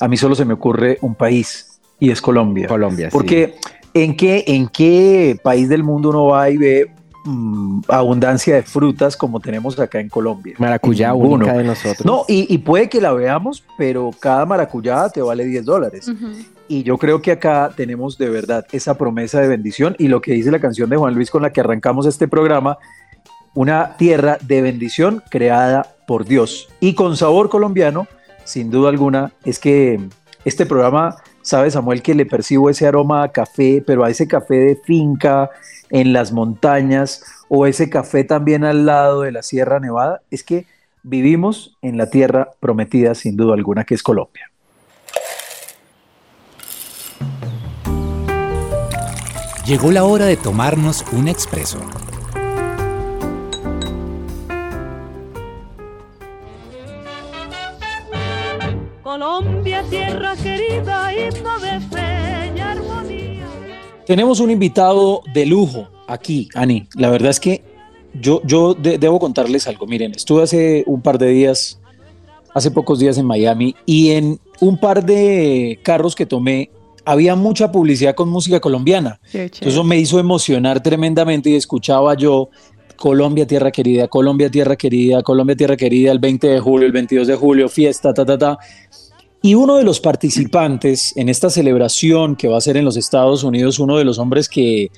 a 0.00 0.08
mí 0.08 0.16
solo 0.16 0.34
se 0.34 0.44
me 0.44 0.54
ocurre 0.54 0.98
un 1.02 1.14
país 1.14 1.80
y 2.00 2.10
es 2.10 2.20
Colombia. 2.20 2.66
Colombia, 2.66 3.10
sí. 3.10 3.16
¿En 3.94 4.16
qué, 4.16 4.44
¿en 4.46 4.68
qué 4.68 5.38
país 5.42 5.68
del 5.68 5.82
mundo 5.82 6.10
uno 6.10 6.26
va 6.26 6.50
y 6.50 6.56
ve 6.56 6.90
mm, 7.24 7.82
abundancia 7.88 8.56
de 8.56 8.62
frutas 8.62 9.16
como 9.16 9.40
tenemos 9.40 9.78
acá 9.78 10.00
en 10.00 10.08
Colombia? 10.08 10.54
Maracuyá 10.58 11.14
única 11.14 11.54
de 11.54 11.64
nosotros. 11.64 12.04
No, 12.04 12.24
y, 12.28 12.52
y 12.52 12.58
puede 12.58 12.88
que 12.88 13.00
la 13.00 13.12
veamos, 13.12 13.64
pero 13.78 14.10
cada 14.20 14.44
maracuyá 14.44 15.08
te 15.08 15.22
vale 15.22 15.44
10 15.44 15.64
dólares. 15.64 16.10
Y 16.68 16.82
yo 16.82 16.98
creo 16.98 17.22
que 17.22 17.32
acá 17.32 17.70
tenemos 17.74 18.18
de 18.18 18.28
verdad 18.28 18.66
esa 18.72 18.98
promesa 18.98 19.40
de 19.40 19.48
bendición 19.48 19.96
y 19.98 20.08
lo 20.08 20.20
que 20.20 20.32
dice 20.32 20.50
la 20.50 20.58
canción 20.58 20.90
de 20.90 20.96
Juan 20.96 21.14
Luis 21.14 21.30
con 21.30 21.42
la 21.42 21.52
que 21.52 21.60
arrancamos 21.60 22.06
este 22.06 22.28
programa, 22.28 22.78
una 23.54 23.96
tierra 23.96 24.38
de 24.42 24.62
bendición 24.62 25.22
creada 25.30 25.86
por 26.06 26.24
Dios 26.24 26.68
y 26.80 26.94
con 26.94 27.16
sabor 27.16 27.48
colombiano 27.48 28.06
sin 28.44 28.70
duda 28.70 28.90
alguna, 28.90 29.32
es 29.44 29.58
que 29.58 30.00
este 30.44 30.66
programa, 30.66 31.16
sabe 31.44 31.70
Samuel, 31.70 32.02
que 32.02 32.14
le 32.14 32.26
percibo 32.26 32.70
ese 32.70 32.86
aroma 32.86 33.22
a 33.22 33.28
café, 33.30 33.82
pero 33.86 34.02
a 34.02 34.10
ese 34.10 34.26
café 34.26 34.54
de 34.54 34.76
finca 34.76 35.50
en 35.90 36.12
las 36.12 36.32
montañas 36.32 37.22
o 37.48 37.66
ese 37.66 37.88
café 37.88 38.24
también 38.24 38.64
al 38.64 38.86
lado 38.86 39.22
de 39.22 39.30
la 39.30 39.42
Sierra 39.42 39.78
Nevada, 39.78 40.22
es 40.30 40.42
que 40.42 40.66
vivimos 41.02 41.76
en 41.82 41.98
la 41.98 42.10
tierra 42.10 42.50
prometida, 42.58 43.14
sin 43.14 43.36
duda 43.36 43.54
alguna, 43.54 43.84
que 43.84 43.94
es 43.94 44.02
Colombia. 44.02 44.50
Llegó 49.66 49.92
la 49.92 50.04
hora 50.04 50.26
de 50.26 50.36
tomarnos 50.36 51.04
un 51.12 51.28
expreso. 51.28 51.78
Colombia, 59.18 59.84
tierra 59.88 60.34
querida, 60.34 61.12
himno 61.14 61.60
de 61.60 61.78
fe 61.88 62.52
y 62.56 62.58
armonía. 62.58 63.46
Tenemos 64.04 64.40
un 64.40 64.50
invitado 64.50 65.22
de 65.32 65.46
lujo 65.46 65.86
aquí, 66.08 66.48
Ani. 66.56 66.88
La 66.96 67.10
verdad 67.10 67.30
es 67.30 67.38
que 67.38 67.62
yo, 68.20 68.42
yo 68.44 68.74
de- 68.74 68.98
debo 68.98 69.20
contarles 69.20 69.68
algo. 69.68 69.86
Miren, 69.86 70.10
estuve 70.16 70.42
hace 70.42 70.82
un 70.88 71.00
par 71.00 71.18
de 71.18 71.28
días, 71.28 71.78
hace 72.54 72.72
pocos 72.72 72.98
días 72.98 73.16
en 73.16 73.26
Miami 73.26 73.76
y 73.86 74.10
en 74.10 74.40
un 74.58 74.78
par 74.78 75.04
de 75.06 75.78
carros 75.84 76.16
que 76.16 76.26
tomé 76.26 76.70
había 77.04 77.36
mucha 77.36 77.70
publicidad 77.70 78.16
con 78.16 78.28
música 78.28 78.58
colombiana. 78.58 79.20
Eso 79.68 79.84
me 79.84 79.96
hizo 79.96 80.18
emocionar 80.18 80.82
tremendamente 80.82 81.50
y 81.50 81.54
escuchaba 81.54 82.14
yo 82.16 82.48
Colombia, 82.96 83.44
tierra 83.46 83.72
querida, 83.72 84.06
Colombia, 84.06 84.48
tierra 84.50 84.76
querida, 84.76 85.20
Colombia, 85.22 85.56
tierra 85.56 85.76
querida, 85.76 86.12
el 86.12 86.20
20 86.20 86.46
de 86.46 86.60
julio, 86.60 86.86
el 86.86 86.92
22 86.92 87.26
de 87.26 87.34
julio, 87.34 87.68
fiesta, 87.68 88.14
ta, 88.14 88.24
ta, 88.24 88.38
ta. 88.38 88.58
Y 89.44 89.56
uno 89.56 89.76
de 89.76 89.84
los 89.84 90.00
participantes 90.00 91.14
en 91.18 91.28
esta 91.28 91.50
celebración 91.50 92.34
que 92.34 92.48
va 92.48 92.56
a 92.56 92.62
ser 92.62 92.78
en 92.78 92.84
los 92.86 92.96
Estados 92.96 93.44
Unidos, 93.44 93.78
uno 93.78 93.98
de 93.98 94.04
los 94.06 94.18
hombres 94.18 94.48
que 94.48 94.90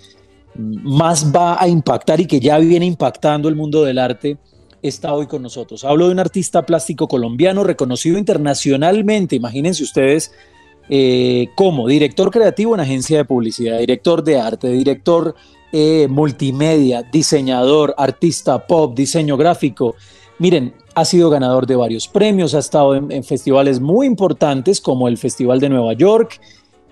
más 0.54 1.34
va 1.34 1.60
a 1.60 1.66
impactar 1.66 2.20
y 2.20 2.26
que 2.26 2.38
ya 2.38 2.56
viene 2.58 2.86
impactando 2.86 3.48
el 3.48 3.56
mundo 3.56 3.82
del 3.82 3.98
arte, 3.98 4.38
está 4.82 5.12
hoy 5.14 5.26
con 5.26 5.42
nosotros. 5.42 5.82
Hablo 5.82 6.06
de 6.06 6.12
un 6.12 6.20
artista 6.20 6.64
plástico 6.64 7.08
colombiano 7.08 7.64
reconocido 7.64 8.18
internacionalmente, 8.18 9.34
imagínense 9.34 9.82
ustedes, 9.82 10.30
eh, 10.88 11.48
como 11.56 11.88
director 11.88 12.30
creativo 12.30 12.76
en 12.76 12.82
agencia 12.82 13.16
de 13.16 13.24
publicidad, 13.24 13.80
director 13.80 14.22
de 14.22 14.38
arte, 14.38 14.68
director 14.68 15.34
eh, 15.72 16.06
multimedia, 16.08 17.02
diseñador, 17.02 17.96
artista 17.98 18.64
pop, 18.64 18.94
diseño 18.96 19.36
gráfico. 19.36 19.96
Miren, 20.38 20.74
ha 20.94 21.04
sido 21.04 21.30
ganador 21.30 21.66
de 21.66 21.76
varios 21.76 22.08
premios, 22.08 22.54
ha 22.54 22.58
estado 22.58 22.94
en, 22.94 23.24
festivales 23.24 23.80
muy 23.80 24.06
importantes 24.06 24.80
como 24.80 25.08
el 25.08 25.16
Festival 25.16 25.60
de 25.60 25.68
Nueva 25.68 25.94
York, 25.94 26.40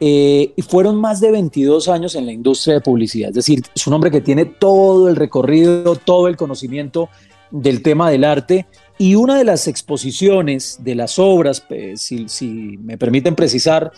eh, 0.01 0.53
y 0.57 0.63
fueron 0.63 0.97
más 0.97 1.21
de 1.21 1.31
22 1.31 1.89
años 1.89 2.15
en 2.15 2.27
la 2.27 2.33
industria 2.33 2.75
de 2.75 2.81
publicidad. 2.81 3.29
Es 3.31 3.37
decir, 3.37 3.63
es 3.75 3.87
un 3.87 3.95
hombre 3.95 4.11
que 4.11 4.21
tiene 4.21 4.45
todo 4.45 5.09
el 5.09 5.17
recorrido, 5.17 5.95
todo 5.97 6.27
el 6.29 6.37
conocimiento 6.37 7.09
del 7.51 7.83
tema 7.83 8.11
del 8.11 8.25
arte. 8.25 8.67
Y 8.99 9.15
una 9.15 9.39
de 9.39 9.45
las 9.45 9.69
exposiciones 9.69 10.79
de 10.83 10.95
las 10.95 11.19
obras, 11.19 11.61
pues, 11.61 12.01
si, 12.01 12.29
si 12.29 12.79
me 12.83 12.99
permiten 12.99 13.35
precisar, 13.35 13.93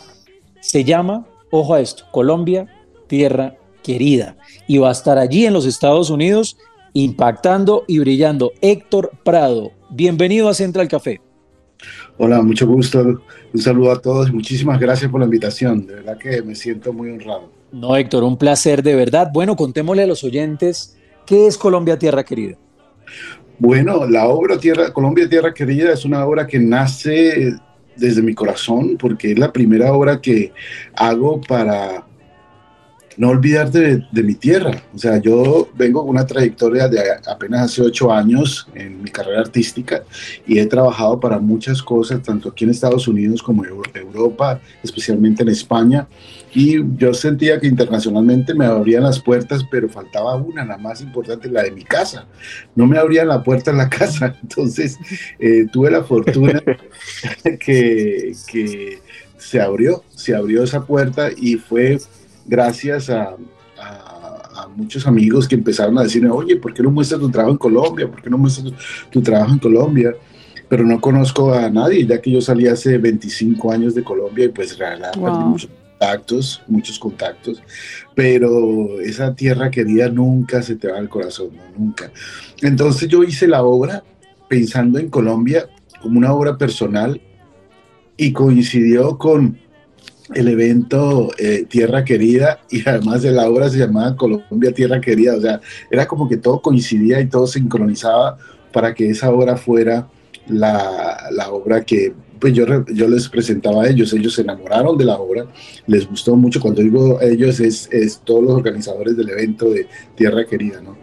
se 0.61 0.85
llama, 0.85 1.27
ojo 1.51 1.75
a 1.75 1.81
esto, 1.81 2.05
Colombia, 2.13 2.67
Tierra 3.07 3.57
Querida. 3.83 4.37
Y 4.67 4.79
va 4.79 4.91
a 4.91 4.93
estar 4.93 5.19
allí 5.19 5.47
en 5.47 5.55
los 5.55 5.67
Estados 5.67 6.11
Unidos 6.11 6.59
impactando 7.05 7.85
y 7.87 7.99
brillando. 7.99 8.53
Héctor 8.63 9.11
Prado, 9.23 9.73
bienvenido 9.91 10.49
a 10.49 10.55
Central 10.55 10.89
Café. 10.89 11.21
Hola, 12.17 12.41
mucho 12.41 12.67
gusto. 12.67 13.21
Un 13.53 13.61
saludo 13.61 13.93
a 13.93 14.01
todos 14.01 14.31
y 14.31 14.33
muchísimas 14.33 14.81
gracias 14.81 15.11
por 15.11 15.21
la 15.21 15.27
invitación. 15.27 15.87
De 15.87 15.97
verdad 15.97 16.17
que 16.17 16.41
me 16.41 16.55
siento 16.55 16.95
muy 16.95 17.11
honrado. 17.11 17.51
No, 17.71 17.95
Héctor, 17.95 18.25
un 18.25 18.39
placer 18.39 18.83
de 18.83 18.95
verdad. 18.95 19.29
Bueno, 19.31 19.57
contémosle 19.57 20.05
a 20.05 20.07
los 20.07 20.25
oyentes 20.25 20.97
qué 21.27 21.47
es 21.47 21.59
Colombia 21.59 21.99
Tierra 21.99 22.25
Querida. 22.25 22.57
Bueno, 23.59 24.07
la 24.07 24.29
obra 24.29 24.57
Tierra, 24.57 24.91
Colombia 24.91 25.29
Tierra 25.29 25.53
Querida 25.53 25.93
es 25.93 26.07
una 26.07 26.25
obra 26.25 26.47
que 26.47 26.59
nace 26.59 27.57
desde 27.95 28.23
mi 28.23 28.35
corazón 28.35 28.97
porque 28.99 29.33
es 29.33 29.39
la 29.39 29.53
primera 29.53 29.93
obra 29.93 30.19
que 30.19 30.51
hago 30.95 31.43
para 31.43 32.07
no 33.17 33.31
olvidar 33.31 33.71
de, 33.71 34.05
de 34.11 34.23
mi 34.23 34.35
tierra. 34.35 34.83
O 34.95 34.99
sea, 34.99 35.21
yo 35.21 35.69
vengo 35.75 36.01
con 36.01 36.11
una 36.11 36.27
trayectoria 36.27 36.89
de 36.89 37.01
apenas 37.27 37.63
hace 37.63 37.83
ocho 37.83 38.13
años 38.13 38.69
en 38.75 39.03
mi 39.03 39.11
carrera 39.11 39.41
artística 39.41 40.03
y 40.47 40.59
he 40.59 40.67
trabajado 40.67 41.19
para 41.19 41.39
muchas 41.39 41.83
cosas, 41.83 42.23
tanto 42.23 42.49
aquí 42.49 42.65
en 42.65 42.71
Estados 42.71 43.09
Unidos 43.09 43.43
como 43.43 43.65
en 43.65 43.73
Europa, 43.95 44.61
especialmente 44.83 45.43
en 45.43 45.49
España. 45.49 46.07
Y 46.55 46.79
yo 46.97 47.13
sentía 47.13 47.61
que 47.61 47.67
internacionalmente 47.67 48.55
me 48.55 48.65
abrían 48.65 49.03
las 49.03 49.21
puertas, 49.21 49.63
pero 49.71 49.91
faltaba 49.91 50.37
una, 50.37 50.65
la 50.65 50.79
más 50.79 51.03
importante, 51.03 51.51
la 51.51 51.63
de 51.63 51.71
mi 51.71 51.83
casa. 51.83 52.27
No 52.75 52.87
me 52.87 52.97
abrían 52.99 53.29
la 53.29 53.43
puerta 53.43 53.71
en 53.71 53.77
la 53.77 53.91
casa. 53.91 54.35
Entonces 54.43 54.97
eh, 55.39 55.67
tuve 55.71 55.91
la 55.91 56.03
fortuna 56.03 56.63
que, 57.61 58.33
que 58.51 58.99
se 59.37 59.61
abrió, 59.61 60.03
se 60.15 60.35
abrió 60.35 60.63
esa 60.63 60.87
puerta 60.87 61.29
y 61.37 61.57
fue 61.57 61.99
gracias 62.47 63.11
a, 63.11 63.37
a, 63.79 64.63
a, 64.63 64.69
muchos 64.69 65.07
amigos 65.07 65.47
que 65.49 65.55
empezaron 65.55 65.99
a 65.99 66.03
decirme, 66.03 66.31
oye, 66.31 66.57
¿por 66.57 66.73
qué 66.73 66.83
no 66.83 66.91
muestras 66.91 67.21
tu 67.21 67.31
trabajo 67.31 67.53
en 67.53 67.59
Colombia? 67.59 68.11
¿Por 68.11 68.23
qué 68.23 68.31
no 68.31 68.39
muestras 68.39 68.67
tu, 68.67 68.75
tu, 69.11 69.23
trabajo 69.23 69.53
en 69.53 69.59
Colombia? 69.59 70.15
Pero 70.69 70.85
no 70.85 71.01
conozco 71.01 71.53
a 71.53 71.71
nadie, 71.71 72.07
ya 72.07 72.21
que 72.21 72.31
yo 72.31 72.41
salí 72.41 72.67
hace 72.67 72.99
25 72.99 73.73
años 73.73 73.95
de 73.95 74.03
Colombia 74.03 74.47
y 74.47 74.49
pues 74.49 74.77
realmente 74.77 75.19
wow. 75.19 75.41
muchos 75.41 75.71
contactos, 75.99 76.63
muchos 76.67 76.99
contactos, 76.99 77.63
pero 78.15 79.01
esa 79.01 79.35
tierra 79.35 79.71
querida 79.71 80.09
nunca 80.09 80.63
se 80.63 80.77
te 80.77 80.89
va 80.89 80.99
al 80.99 81.09
corazón, 81.09 81.51
¿no? 81.55 81.63
nunca. 81.79 82.11
Entonces 82.63 83.09
yo 83.09 83.23
hice 83.23 83.47
la 83.47 83.63
obra 83.63 84.03
pensando 84.49 84.99
en 84.99 85.09
Colombia 85.09 85.69
como 86.03 86.19
una 86.19 86.33
obra 86.33 86.59
personal 86.59 87.21
y 88.17 88.33
coincidió 88.33 89.19
con 89.19 89.59
el 90.35 90.49
evento 90.49 91.31
eh, 91.39 91.67
Tierra 91.69 92.05
Querida 92.05 92.61
y 92.71 92.87
además 92.89 93.23
de 93.23 93.33
la 93.33 93.49
obra 93.49 93.69
se 93.69 93.79
llamaba 93.79 94.17
Colombia 94.17 94.73
Tierra 94.73 95.01
Querida, 95.01 95.37
o 95.37 95.41
sea, 95.41 95.61
era 95.91 96.07
como 96.07 96.29
que 96.29 96.37
todo 96.37 96.61
coincidía 96.61 97.21
y 97.21 97.27
todo 97.27 97.47
sincronizaba 97.47 98.39
para 98.73 98.95
que 98.95 99.11
esa 99.11 99.31
obra 99.31 99.57
fuera 99.57 100.09
la, 100.49 101.29
la 101.31 101.51
obra 101.51 101.85
que 101.85 102.13
pues 102.39 102.53
yo, 102.53 102.67
yo 102.87 103.09
les 103.09 103.29
presentaba 103.29 103.85
a 103.85 103.89
ellos, 103.89 104.13
ellos 104.13 104.35
se 104.35 104.43
enamoraron 104.43 104.97
de 104.99 105.05
la 105.05 105.17
obra, 105.17 105.47
les 105.87 106.09
gustó 106.09 106.37
mucho, 106.37 106.61
cuando 106.61 106.83
digo 106.83 107.21
ellos 107.21 107.61
es, 107.61 107.89
es 107.91 108.21
todos 108.25 108.43
los 108.43 108.53
organizadores 108.53 109.17
del 109.17 109.31
evento 109.31 109.71
de 109.71 109.87
Tierra 110.15 110.45
Querida, 110.45 110.81
¿no? 110.83 110.97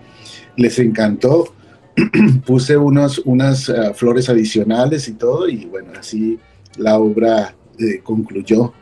Les 0.55 0.77
encantó, 0.79 1.53
puse 2.45 2.77
unos, 2.77 3.19
unas 3.25 3.69
uh, 3.69 3.93
flores 3.93 4.29
adicionales 4.29 5.07
y 5.07 5.13
todo 5.13 5.47
y 5.47 5.65
bueno, 5.65 5.91
así 5.97 6.39
la 6.77 6.99
obra 6.99 7.55
eh, 7.79 8.01
concluyó 8.03 8.73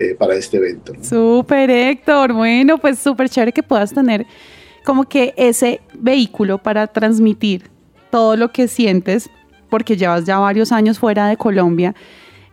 eh, 0.00 0.14
para 0.18 0.34
este 0.34 0.56
evento. 0.56 0.94
¿no? 0.94 1.04
Súper, 1.04 1.70
Héctor. 1.70 2.32
Bueno, 2.32 2.78
pues 2.78 2.98
súper 2.98 3.28
chévere 3.28 3.52
que 3.52 3.62
puedas 3.62 3.92
tener 3.92 4.26
como 4.82 5.06
que 5.06 5.34
ese 5.36 5.82
vehículo 5.92 6.56
para 6.56 6.86
transmitir 6.86 7.70
todo 8.10 8.34
lo 8.34 8.50
que 8.50 8.66
sientes, 8.66 9.28
porque 9.68 9.98
llevas 9.98 10.24
ya 10.24 10.38
varios 10.38 10.72
años 10.72 10.98
fuera 10.98 11.28
de 11.28 11.36
Colombia. 11.36 11.94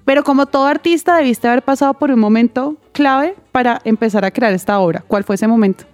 Pero 0.04 0.26
como 0.26 0.46
todo 0.46 0.66
artista 0.66 1.16
debiste 1.16 1.48
haber 1.48 1.64
pasado 1.64 1.94
por 1.94 2.12
un 2.12 2.20
momento 2.20 2.76
clave 2.92 3.34
para 3.54 3.82
empezar 3.86 4.26
a 4.26 4.32
crear 4.32 4.52
esta 4.52 4.78
obra. 4.80 5.06
¿Cuál 5.08 5.24
fue 5.24 5.36
ese 5.36 5.48
momento? 5.48 5.86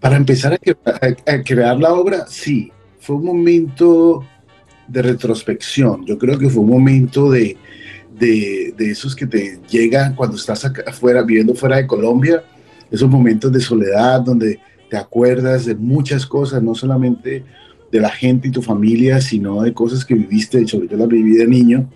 Para 0.00 0.16
empezar 0.16 0.54
a, 0.54 0.90
a, 0.90 1.34
a 1.34 1.42
crear 1.44 1.78
la 1.78 1.94
obra, 1.94 2.26
sí. 2.26 2.72
Fue 2.98 3.14
un 3.14 3.26
momento 3.26 4.24
de 4.88 5.02
retrospección. 5.02 6.04
Yo 6.04 6.18
creo 6.18 6.36
que 6.36 6.50
fue 6.50 6.64
un 6.64 6.70
momento 6.70 7.30
de, 7.30 7.56
de, 8.18 8.74
de, 8.76 8.90
esos 8.90 9.14
que 9.14 9.26
te 9.26 9.60
llegan 9.68 10.14
cuando 10.14 10.36
estás 10.36 10.64
afuera, 10.64 11.22
viviendo 11.22 11.54
fuera 11.54 11.76
de 11.76 11.86
Colombia, 11.86 12.42
esos 12.90 13.08
momentos 13.08 13.52
de 13.52 13.60
soledad 13.60 14.20
donde 14.20 14.58
te 14.88 14.96
acuerdas 14.96 15.66
de 15.66 15.74
muchas 15.74 16.26
cosas, 16.26 16.62
no 16.62 16.74
solamente 16.74 17.44
de 17.90 18.00
la 18.00 18.10
gente 18.10 18.48
y 18.48 18.50
tu 18.50 18.62
familia, 18.62 19.20
sino 19.20 19.62
de 19.62 19.72
cosas 19.72 20.04
que 20.04 20.14
viviste, 20.14 20.66
sobre 20.66 20.88
yo 20.88 20.96
las 20.96 21.08
viví 21.08 21.36
de 21.36 21.46
niño, 21.46 21.88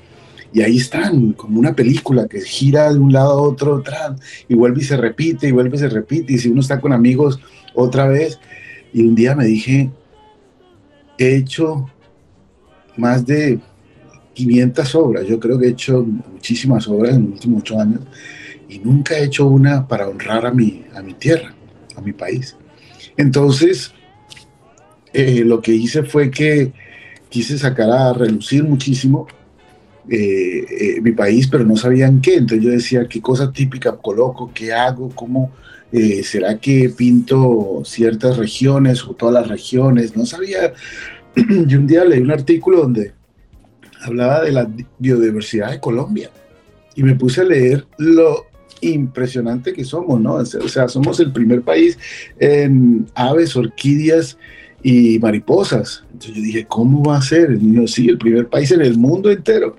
y 0.53 0.63
ahí 0.63 0.79
están, 0.79 1.33
como 1.33 1.61
una 1.61 1.75
película 1.75 2.27
que 2.27 2.41
gira 2.41 2.93
de 2.93 2.99
un 2.99 3.13
lado 3.13 3.31
a 3.31 3.43
otro, 3.43 3.83
y 4.49 4.55
vuelve 4.55 4.81
y 4.81 4.85
se 4.85 4.97
repite, 4.97 5.49
y 5.49 5.53
vuelve 5.53 5.77
y 5.77 5.81
se 5.81 5.89
repite, 5.89 6.33
y 6.33 6.39
si 6.39 6.49
uno 6.49 6.61
está 6.61 6.81
con 6.81 6.93
amigos 6.93 7.41
otra 7.75 8.09
vez, 8.09 8.39
y 8.93 9.03
un 9.03 9.15
día 9.15 9.37
me 9.37 9.45
dije, 9.45 9.91
he 11.19 11.37
hecho 11.37 11.89
más 12.97 13.25
de 13.27 13.61
500 14.47 14.95
obras. 14.95 15.27
Yo 15.27 15.39
creo 15.39 15.59
que 15.59 15.67
he 15.67 15.71
hecho 15.71 16.03
muchísimas 16.33 16.87
obras 16.89 17.17
en 17.17 17.23
los 17.23 17.33
últimos 17.35 17.61
ocho 17.63 17.81
años 17.81 18.01
y 18.69 18.79
nunca 18.79 19.19
he 19.19 19.25
hecho 19.25 19.47
una 19.47 19.87
para 19.87 20.09
honrar 20.09 20.47
a 20.47 20.53
mi, 20.53 20.85
a 20.95 21.03
mi 21.03 21.15
tierra, 21.15 21.55
a 21.97 22.01
mi 22.01 22.13
país. 22.13 22.57
Entonces, 23.17 23.93
eh, 25.13 25.43
lo 25.45 25.61
que 25.61 25.73
hice 25.73 26.03
fue 26.05 26.31
que 26.31 26.73
quise 27.29 27.59
sacar 27.59 27.91
a 27.91 28.13
relucir 28.13 28.65
muchísimo 28.65 29.27
eh, 30.09 30.65
eh, 30.71 31.01
mi 31.01 31.13
país, 31.13 31.49
pero 31.49 31.65
no 31.65 31.77
sabían 31.77 32.21
qué. 32.21 32.37
Entonces 32.37 32.65
yo 32.65 32.71
decía, 32.71 33.07
¿qué 33.09 33.21
cosa 33.21 33.53
típica 33.53 33.97
coloco? 33.97 34.51
¿Qué 34.55 34.73
hago? 34.73 35.11
¿Cómo? 35.15 35.53
eh, 35.93 36.23
¿Será 36.23 36.59
que 36.59 36.91
pinto 36.91 37.83
ciertas 37.85 38.37
regiones 38.37 39.05
o 39.05 39.15
todas 39.15 39.35
las 39.35 39.49
regiones? 39.49 40.17
No 40.17 40.27
sabía. 40.27 40.73
Y 41.37 41.75
un 41.75 41.87
día 41.87 42.05
leí 42.05 42.21
un 42.21 42.31
artículo 42.31 42.83
donde 42.83 43.13
hablaba 44.03 44.43
de 44.43 44.53
la 44.53 44.69
biodiversidad 44.99 45.71
de 45.71 45.81
Colombia 45.81 46.31
y 46.95 47.03
me 47.03 47.15
puse 47.15 47.43
a 47.43 47.45
leer 47.45 47.87
lo 47.99 48.47
impresionante 48.81 49.73
que 49.73 49.85
somos, 49.85 50.21
¿no? 50.21 50.35
O 50.35 50.45
sea, 50.45 50.89
somos 50.89 51.21
el 51.21 51.33
primer 51.33 51.63
país 51.63 51.99
en 52.39 53.07
aves, 53.15 53.57
orquídeas 53.57 54.39
y 54.83 55.19
mariposas. 55.19 56.05
Entonces 56.13 56.37
yo 56.37 56.43
dije, 56.43 56.67
¿cómo 56.67 57.05
va 57.05 57.19
a 57.19 57.23
ser? 57.23 57.59
Y 57.61 57.75
yo, 57.75 57.87
sí, 57.87 58.09
el 58.09 58.19
primer 58.19 58.49
país 58.49 58.71
en 58.73 58.81
el 58.81 58.97
mundo 58.97 59.31
entero. 59.31 59.77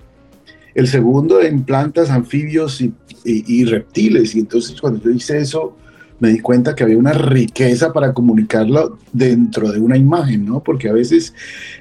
El 0.74 0.86
segundo 0.88 1.42
en 1.42 1.64
plantas, 1.64 2.10
anfibios 2.10 2.80
y, 2.80 2.94
y- 3.24 3.64
reptiles. 3.64 4.34
Y 4.34 4.40
entonces 4.40 4.80
cuando 4.80 5.02
yo 5.02 5.10
hice 5.10 5.38
eso, 5.38 5.76
me 6.18 6.30
di 6.30 6.38
cuenta 6.38 6.74
que 6.74 6.84
había 6.84 6.96
una 6.96 7.12
riqueza 7.12 7.92
para 7.92 8.14
comunicarlo 8.14 8.98
dentro 9.12 9.70
de 9.72 9.80
una 9.80 9.96
imagen, 9.96 10.46
¿no? 10.46 10.62
Porque 10.62 10.88
a 10.88 10.92
veces 10.92 11.34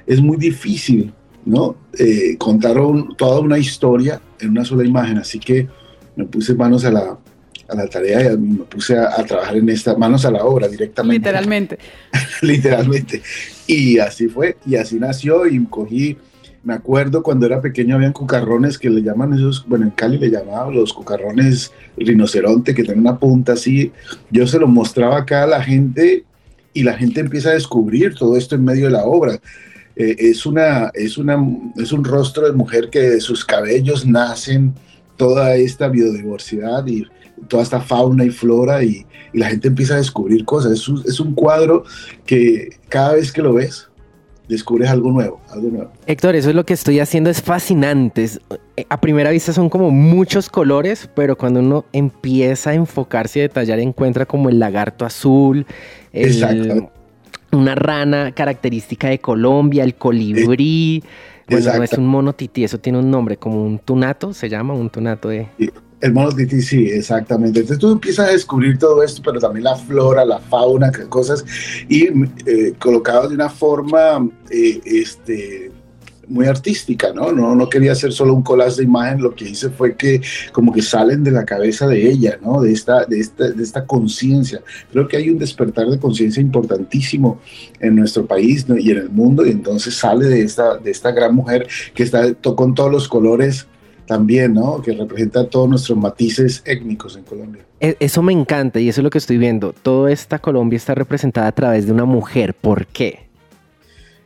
es 0.07 0.19
muy 0.19 0.37
difícil, 0.37 1.13
¿no? 1.45 1.75
Eh, 1.97 2.35
contar 2.37 2.77
un- 2.79 3.15
toda 3.15 3.39
una 3.39 3.57
historia 3.57 4.21
en 4.39 4.49
una 4.51 4.65
sola 4.65 4.85
imagen. 4.85 5.17
Así 5.17 5.39
que 5.39 5.67
me 6.15 6.25
puse 6.25 6.53
manos 6.55 6.85
a 6.85 6.91
la, 6.91 7.17
a 7.67 7.75
la 7.75 7.87
tarea 7.87 8.33
y 8.33 8.37
me 8.37 8.63
puse 8.65 8.97
a, 8.97 9.09
a 9.19 9.23
trabajar 9.25 9.57
en 9.57 9.69
esta, 9.69 9.95
manos 9.95 10.25
a 10.25 10.31
la 10.31 10.43
obra 10.43 10.67
directamente. 10.67 11.19
Literalmente. 11.29 11.79
literalmente. 12.41 13.21
Y 13.67 13.99
así 13.99 14.27
fue, 14.27 14.57
y 14.65 14.75
así 14.75 14.99
nació 14.99 15.45
y 15.47 15.63
cogí, 15.65 16.17
me 16.63 16.73
acuerdo 16.73 17.23
cuando 17.23 17.45
era 17.47 17.59
pequeño 17.61 17.95
habían 17.95 18.13
cucarrones 18.13 18.77
que 18.77 18.89
le 18.89 19.01
llaman 19.01 19.33
esos, 19.33 19.65
bueno, 19.67 19.85
en 19.85 19.91
Cali 19.91 20.17
le 20.19 20.29
llamaban 20.29 20.75
los 20.75 20.93
cucarrones 20.93 21.71
rinoceronte 21.97 22.75
que 22.75 22.83
tienen 22.83 22.99
una 23.01 23.17
punta 23.17 23.53
así, 23.53 23.91
yo 24.29 24.45
se 24.45 24.59
lo 24.59 24.67
mostraba 24.67 25.17
acá 25.17 25.43
a 25.43 25.47
la 25.47 25.63
gente 25.63 26.23
y 26.73 26.83
la 26.83 26.93
gente 26.93 27.19
empieza 27.19 27.49
a 27.49 27.53
descubrir 27.53 28.13
todo 28.15 28.37
esto 28.37 28.55
en 28.55 28.63
medio 28.63 28.85
de 28.85 28.91
la 28.91 29.05
obra. 29.05 29.39
Eh, 30.01 30.15
es, 30.17 30.47
una, 30.47 30.89
es, 30.95 31.19
una, 31.19 31.37
es 31.77 31.91
un 31.91 32.03
rostro 32.03 32.47
de 32.47 32.53
mujer 32.53 32.89
que 32.89 33.01
de 33.01 33.21
sus 33.21 33.45
cabellos 33.45 34.03
nacen 34.05 34.73
toda 35.15 35.55
esta 35.55 35.89
biodiversidad 35.89 36.87
y 36.87 37.05
toda 37.47 37.61
esta 37.61 37.81
fauna 37.81 38.25
y 38.25 38.31
flora 38.31 38.83
y, 38.83 39.05
y 39.31 39.37
la 39.37 39.49
gente 39.49 39.67
empieza 39.67 39.93
a 39.93 39.97
descubrir 39.97 40.43
cosas. 40.43 40.71
Es 40.71 40.87
un, 40.87 41.03
es 41.05 41.19
un 41.19 41.35
cuadro 41.35 41.83
que 42.25 42.69
cada 42.89 43.13
vez 43.13 43.31
que 43.31 43.43
lo 43.43 43.53
ves, 43.53 43.89
descubres 44.47 44.89
algo 44.89 45.11
nuevo, 45.11 45.39
algo 45.49 45.69
nuevo. 45.69 45.91
Héctor, 46.07 46.35
eso 46.35 46.49
es 46.49 46.55
lo 46.55 46.65
que 46.65 46.73
estoy 46.73 46.99
haciendo, 46.99 47.29
es 47.29 47.41
fascinante. 47.41 48.27
Eh, 48.75 48.85
A 48.89 48.99
primera 48.99 49.29
vista 49.29 49.53
son 49.53 49.69
como 49.69 49.91
muchos 49.91 50.49
colores, 50.49 51.07
pero 51.15 51.37
cuando 51.37 51.59
uno 51.59 51.85
empieza 51.93 52.71
a 52.71 52.73
enfocarse 52.73 53.37
y 53.37 53.41
detallar, 53.43 53.79
encuentra 53.79 54.25
como 54.25 54.49
el 54.49 54.57
lagarto 54.57 55.05
azul, 55.05 55.67
el-. 56.11 56.87
Una 57.51 57.75
rana 57.75 58.33
característica 58.33 59.09
de 59.09 59.19
Colombia, 59.19 59.83
el 59.83 59.95
colibrí. 59.95 61.03
Bueno, 61.49 61.73
no 61.77 61.83
es 61.83 61.93
un 61.93 62.07
mono 62.07 62.33
tití, 62.33 62.63
eso 62.63 62.79
tiene 62.79 62.99
un 62.99 63.11
nombre, 63.11 63.37
como 63.37 63.63
un 63.63 63.79
tunato, 63.79 64.33
se 64.33 64.47
llama 64.47 64.73
un 64.73 64.89
tunato 64.89 65.29
de... 65.29 65.47
El 65.99 66.13
mono 66.13 66.31
tití, 66.31 66.61
sí, 66.61 66.85
exactamente. 66.85 67.59
Entonces 67.59 67.79
tú 67.79 67.91
empiezas 67.91 68.29
a 68.29 68.31
descubrir 68.31 68.79
todo 68.79 69.03
esto, 69.03 69.21
pero 69.23 69.39
también 69.39 69.65
la 69.65 69.75
flora, 69.75 70.25
la 70.25 70.39
fauna, 70.39 70.91
cosas, 71.09 71.45
y 71.89 72.07
eh, 72.45 72.73
colocado 72.79 73.27
de 73.27 73.35
una 73.35 73.49
forma 73.49 74.27
eh, 74.49 74.81
este, 74.85 75.71
muy 76.31 76.45
artística, 76.47 77.11
¿no? 77.13 77.31
¿no? 77.31 77.55
No 77.55 77.69
quería 77.69 77.91
hacer 77.91 78.13
solo 78.13 78.33
un 78.33 78.41
collage 78.41 78.77
de 78.77 78.83
imagen, 78.83 79.21
lo 79.21 79.35
que 79.35 79.49
hice 79.49 79.69
fue 79.69 79.95
que 79.95 80.21
como 80.53 80.71
que 80.71 80.81
salen 80.81 81.23
de 81.23 81.31
la 81.31 81.45
cabeza 81.45 81.87
de 81.87 82.09
ella, 82.09 82.39
¿no? 82.41 82.61
De 82.61 82.71
esta, 82.71 83.05
de 83.05 83.19
esta, 83.19 83.49
de 83.49 83.61
esta 83.63 83.85
conciencia. 83.85 84.61
Creo 84.91 85.07
que 85.07 85.17
hay 85.17 85.29
un 85.29 85.37
despertar 85.37 85.87
de 85.87 85.99
conciencia 85.99 86.41
importantísimo 86.41 87.39
en 87.79 87.95
nuestro 87.95 88.25
país 88.25 88.67
¿no? 88.69 88.77
y 88.77 88.91
en 88.91 88.97
el 88.97 89.09
mundo, 89.09 89.45
y 89.45 89.51
entonces 89.51 89.93
sale 89.95 90.25
de 90.27 90.41
esta, 90.41 90.77
de 90.77 90.89
esta 90.91 91.11
gran 91.11 91.35
mujer 91.35 91.67
que 91.93 92.03
está 92.03 92.33
con 92.33 92.73
todos 92.73 92.91
los 92.91 93.07
colores 93.07 93.67
también, 94.07 94.53
¿no? 94.53 94.81
Que 94.81 94.91
representa 94.93 95.47
todos 95.47 95.69
nuestros 95.69 95.97
matices 95.97 96.61
étnicos 96.65 97.15
en 97.15 97.23
Colombia. 97.23 97.63
E- 97.79 97.95
Eso 97.99 98.21
me 98.21 98.33
encanta 98.33 98.79
y 98.79 98.89
eso 98.89 99.01
es 99.01 99.03
lo 99.03 99.09
que 99.09 99.17
estoy 99.19 99.37
viendo. 99.37 99.73
Toda 99.73 100.11
esta 100.11 100.39
Colombia 100.39 100.77
está 100.77 100.95
representada 100.95 101.47
a 101.47 101.51
través 101.51 101.85
de 101.85 101.93
una 101.93 102.05
mujer. 102.05 102.53
¿Por 102.53 102.87
qué? 102.87 103.19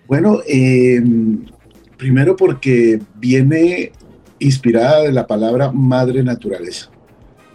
Bueno, 0.07 0.39
eh, 0.47 1.01
primero 1.97 2.35
porque 2.35 2.99
viene 3.19 3.91
inspirada 4.39 5.01
de 5.03 5.11
la 5.11 5.25
palabra 5.27 5.71
madre 5.71 6.23
naturaleza. 6.23 6.89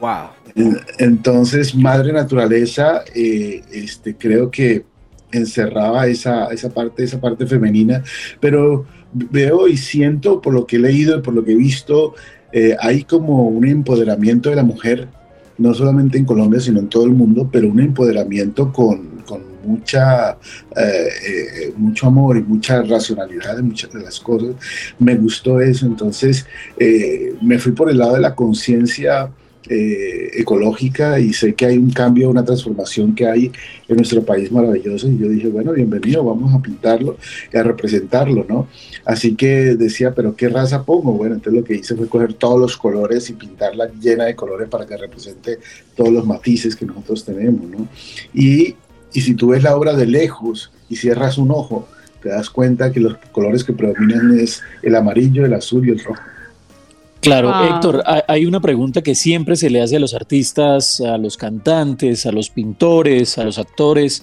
Wow. 0.00 0.31
En- 0.55 0.79
Entonces, 0.98 1.74
madre 1.74 2.12
naturaleza, 2.12 3.03
eh, 3.14 3.62
este, 3.72 4.16
creo 4.16 4.50
que 4.50 4.85
encerraba 5.33 6.07
esa, 6.07 6.46
esa 6.46 6.70
parte, 6.70 7.05
esa 7.05 7.20
parte 7.20 7.46
femenina, 7.46 8.03
pero 8.40 8.85
veo 9.12 9.68
y 9.68 9.76
siento 9.76 10.40
por 10.40 10.55
lo 10.55 10.66
que 10.66 10.76
he 10.76 10.81
leído 10.81 11.18
y 11.18 11.22
por 11.22 11.35
lo 11.35 11.44
que 11.44 11.53
he 11.53 11.57
visto, 11.57 12.14
eh, 12.53 12.76
hay 12.81 13.05
como 13.05 13.44
un 13.46 13.66
empoderamiento 13.66 14.50
de 14.50 14.57
la 14.57 14.64
mujer, 14.64 15.07
no 15.59 15.74
solamente 15.74 16.18
en 16.18 16.24
Colombia, 16.24 16.59
sino 16.61 16.81
en 16.81 16.88
todo 16.88 17.05
el 17.05 17.12
mundo, 17.12 17.48
pero 17.53 17.68
un 17.68 17.79
empoderamiento 17.81 18.72
con 18.72 19.10
mucha, 19.64 20.33
eh, 20.77 21.09
eh, 21.29 21.73
mucho 21.77 22.07
amor 22.07 22.37
y 22.37 22.42
mucha 22.42 22.83
racionalidad 22.83 23.57
de 23.57 23.62
muchas 23.62 23.92
de 23.92 24.01
las 24.01 24.20
cosas. 24.20 24.55
Me 24.99 25.16
gustó 25.16 25.61
eso, 25.61 25.87
entonces 25.87 26.46
eh, 26.79 27.35
me 27.42 27.59
fui 27.59 27.73
por 27.73 27.90
el 27.90 27.99
lado 27.99 28.14
de 28.14 28.20
la 28.20 28.35
conciencia 28.35 29.31
eh, 29.68 30.40
ecológica 30.40 31.20
y 31.20 31.35
sé 31.35 31.55
que 31.55 31.66
hay 31.66 31.77
un 31.77 31.90
cambio, 31.90 32.31
una 32.31 32.44
transformación 32.44 33.14
que 33.14 33.27
hay 33.27 33.53
en 33.88 33.96
nuestro 33.96 34.25
país 34.25 34.51
maravilloso 34.51 35.07
y 35.07 35.18
yo 35.18 35.29
dije, 35.29 35.49
bueno, 35.49 35.73
bienvenido, 35.73 36.25
vamos 36.25 36.55
a 36.55 36.62
pintarlo 36.62 37.18
y 37.53 37.57
a 37.59 37.62
representarlo, 37.62 38.46
¿no? 38.49 38.68
Así 39.05 39.37
que 39.37 39.77
decía, 39.77 40.14
pero 40.14 40.35
¿qué 40.35 40.49
raza 40.49 40.83
pongo? 40.83 41.12
Bueno, 41.12 41.35
entonces 41.35 41.61
lo 41.61 41.64
que 41.64 41.75
hice 41.75 41.94
fue 41.94 42.09
coger 42.09 42.33
todos 42.35 42.59
los 42.59 42.77
colores 42.77 43.29
y 43.29 43.35
pintarla 43.35 43.90
llena 44.01 44.25
de 44.25 44.35
colores 44.35 44.68
para 44.68 44.87
que 44.87 44.96
represente 44.96 45.59
todos 45.94 46.11
los 46.11 46.27
matices 46.27 46.75
que 46.75 46.87
nosotros 46.87 47.25
tenemos, 47.25 47.68
¿no? 47.68 47.87
Y, 48.33 48.75
y 49.12 49.20
si 49.23 49.35
tú 49.35 49.49
ves 49.49 49.62
la 49.62 49.77
obra 49.77 49.94
de 49.94 50.07
lejos 50.07 50.70
y 50.88 50.96
cierras 50.96 51.38
un 51.38 51.51
ojo, 51.51 51.88
te 52.23 52.29
das 52.29 52.51
cuenta 52.51 52.92
que 52.92 53.01
los 53.01 53.16
colores 53.33 53.64
que 53.64 53.73
predominan 53.73 54.38
es 54.38 54.62
el 54.83 54.94
amarillo, 54.94 55.44
el 55.46 55.55
azul 55.55 55.87
y 55.88 55.92
el 55.92 55.99
rojo. 56.05 56.20
Claro, 57.20 57.49
Wow. 57.49 57.64
Héctor, 57.75 58.03
hay- 58.07 58.23
hay 58.29 58.46
una 58.46 58.61
pregunta 58.61 59.03
que 59.03 59.14
siempre 59.14 59.57
se 59.57 59.68
le 59.68 59.83
hace 59.83 59.96
a 59.96 60.01
los 60.01 60.14
artistas, 60.14 61.01
a 61.03 61.18
los 61.18 61.37
cantantes, 61.37 62.25
a 62.25 62.33
los 62.33 62.49
pintores, 62.51 63.37
a 63.37 63.44
los 63.44 63.59
actores, 63.59 64.23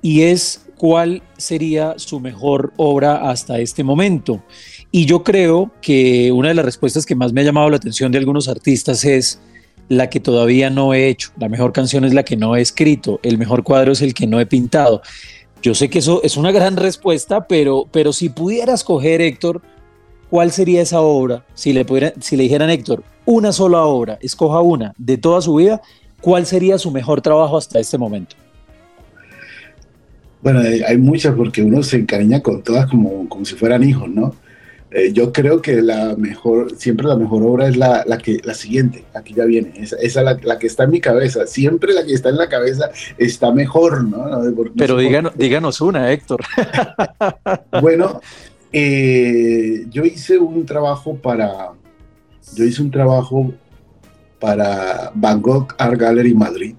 y 0.00 0.22
es 0.22 0.62
cuál 0.76 1.22
sería 1.36 1.94
su 1.98 2.20
mejor 2.20 2.72
obra 2.76 3.30
hasta 3.30 3.58
este 3.60 3.84
momento. 3.84 4.42
Y 4.90 5.04
yo 5.06 5.22
creo 5.22 5.70
que 5.82 6.32
una 6.32 6.48
de 6.48 6.54
las 6.54 6.64
respuestas 6.64 7.04
que 7.06 7.14
más 7.14 7.32
me 7.32 7.42
ha 7.42 7.44
llamado 7.44 7.68
la 7.70 7.76
atención 7.76 8.10
de 8.12 8.18
algunos 8.18 8.48
artistas 8.48 9.04
es 9.04 9.38
la 9.92 10.08
que 10.08 10.20
todavía 10.20 10.70
no 10.70 10.94
he 10.94 11.08
hecho, 11.08 11.32
la 11.38 11.50
mejor 11.50 11.72
canción 11.72 12.04
es 12.04 12.14
la 12.14 12.22
que 12.24 12.34
no 12.34 12.56
he 12.56 12.62
escrito, 12.62 13.20
el 13.22 13.36
mejor 13.36 13.62
cuadro 13.62 13.92
es 13.92 14.00
el 14.00 14.14
que 14.14 14.26
no 14.26 14.40
he 14.40 14.46
pintado. 14.46 15.02
Yo 15.60 15.74
sé 15.74 15.90
que 15.90 15.98
eso 15.98 16.22
es 16.24 16.38
una 16.38 16.50
gran 16.50 16.76
respuesta, 16.78 17.46
pero, 17.46 17.86
pero 17.92 18.14
si 18.14 18.30
pudiera 18.30 18.72
escoger, 18.72 19.20
Héctor, 19.20 19.60
¿cuál 20.30 20.50
sería 20.50 20.80
esa 20.80 21.02
obra? 21.02 21.44
Si 21.52 21.74
le, 21.74 21.84
pudiera, 21.84 22.14
si 22.20 22.36
le 22.36 22.44
dijeran, 22.44 22.70
Héctor, 22.70 23.04
una 23.26 23.52
sola 23.52 23.82
obra, 23.82 24.18
escoja 24.22 24.60
una 24.62 24.94
de 24.96 25.18
toda 25.18 25.42
su 25.42 25.56
vida, 25.56 25.82
¿cuál 26.22 26.46
sería 26.46 26.78
su 26.78 26.90
mejor 26.90 27.20
trabajo 27.20 27.58
hasta 27.58 27.78
este 27.78 27.98
momento? 27.98 28.34
Bueno, 30.40 30.60
hay 30.60 30.80
hay 30.80 30.96
muchas 30.96 31.34
porque 31.34 31.62
uno 31.62 31.82
se 31.82 31.98
encariña 31.98 32.40
con 32.40 32.62
todas 32.62 32.86
como, 32.86 33.28
como 33.28 33.44
si 33.44 33.56
fueran 33.56 33.84
hijos, 33.84 34.08
¿no? 34.08 34.34
Eh, 34.94 35.12
yo 35.12 35.32
creo 35.32 35.62
que 35.62 35.80
la 35.80 36.16
mejor, 36.16 36.76
siempre 36.76 37.06
la 37.06 37.16
mejor 37.16 37.42
obra 37.44 37.68
es 37.68 37.76
la, 37.76 38.04
la 38.06 38.18
que, 38.18 38.40
la 38.44 38.52
siguiente, 38.52 39.04
la 39.14 39.24
que 39.24 39.32
ya 39.32 39.44
viene, 39.44 39.72
esa, 39.76 39.96
esa 39.96 40.22
la, 40.22 40.38
la 40.42 40.58
que 40.58 40.66
está 40.66 40.84
en 40.84 40.90
mi 40.90 41.00
cabeza, 41.00 41.46
siempre 41.46 41.94
la 41.94 42.04
que 42.04 42.12
está 42.12 42.28
en 42.28 42.36
la 42.36 42.48
cabeza 42.48 42.90
está 43.16 43.52
mejor, 43.52 44.04
¿no? 44.04 44.24
Pero 44.76 44.98
díganos, 44.98 45.32
díganos 45.36 45.80
una, 45.80 46.12
Héctor. 46.12 46.40
Bueno, 47.80 48.20
eh, 48.70 49.86
yo 49.90 50.04
hice 50.04 50.38
un 50.38 50.66
trabajo 50.66 51.16
para, 51.16 51.72
yo 52.54 52.64
hice 52.64 52.82
un 52.82 52.90
trabajo 52.90 53.52
para 54.38 55.10
Van 55.14 55.40
Gogh 55.40 55.74
Art 55.78 55.98
Gallery 55.98 56.34
Madrid. 56.34 56.74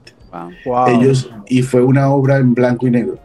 Ellos, 0.88 1.30
y 1.48 1.62
fue 1.62 1.84
una 1.84 2.12
obra 2.12 2.38
en 2.38 2.54
blanco 2.54 2.88
y 2.88 2.92
negro. 2.92 3.20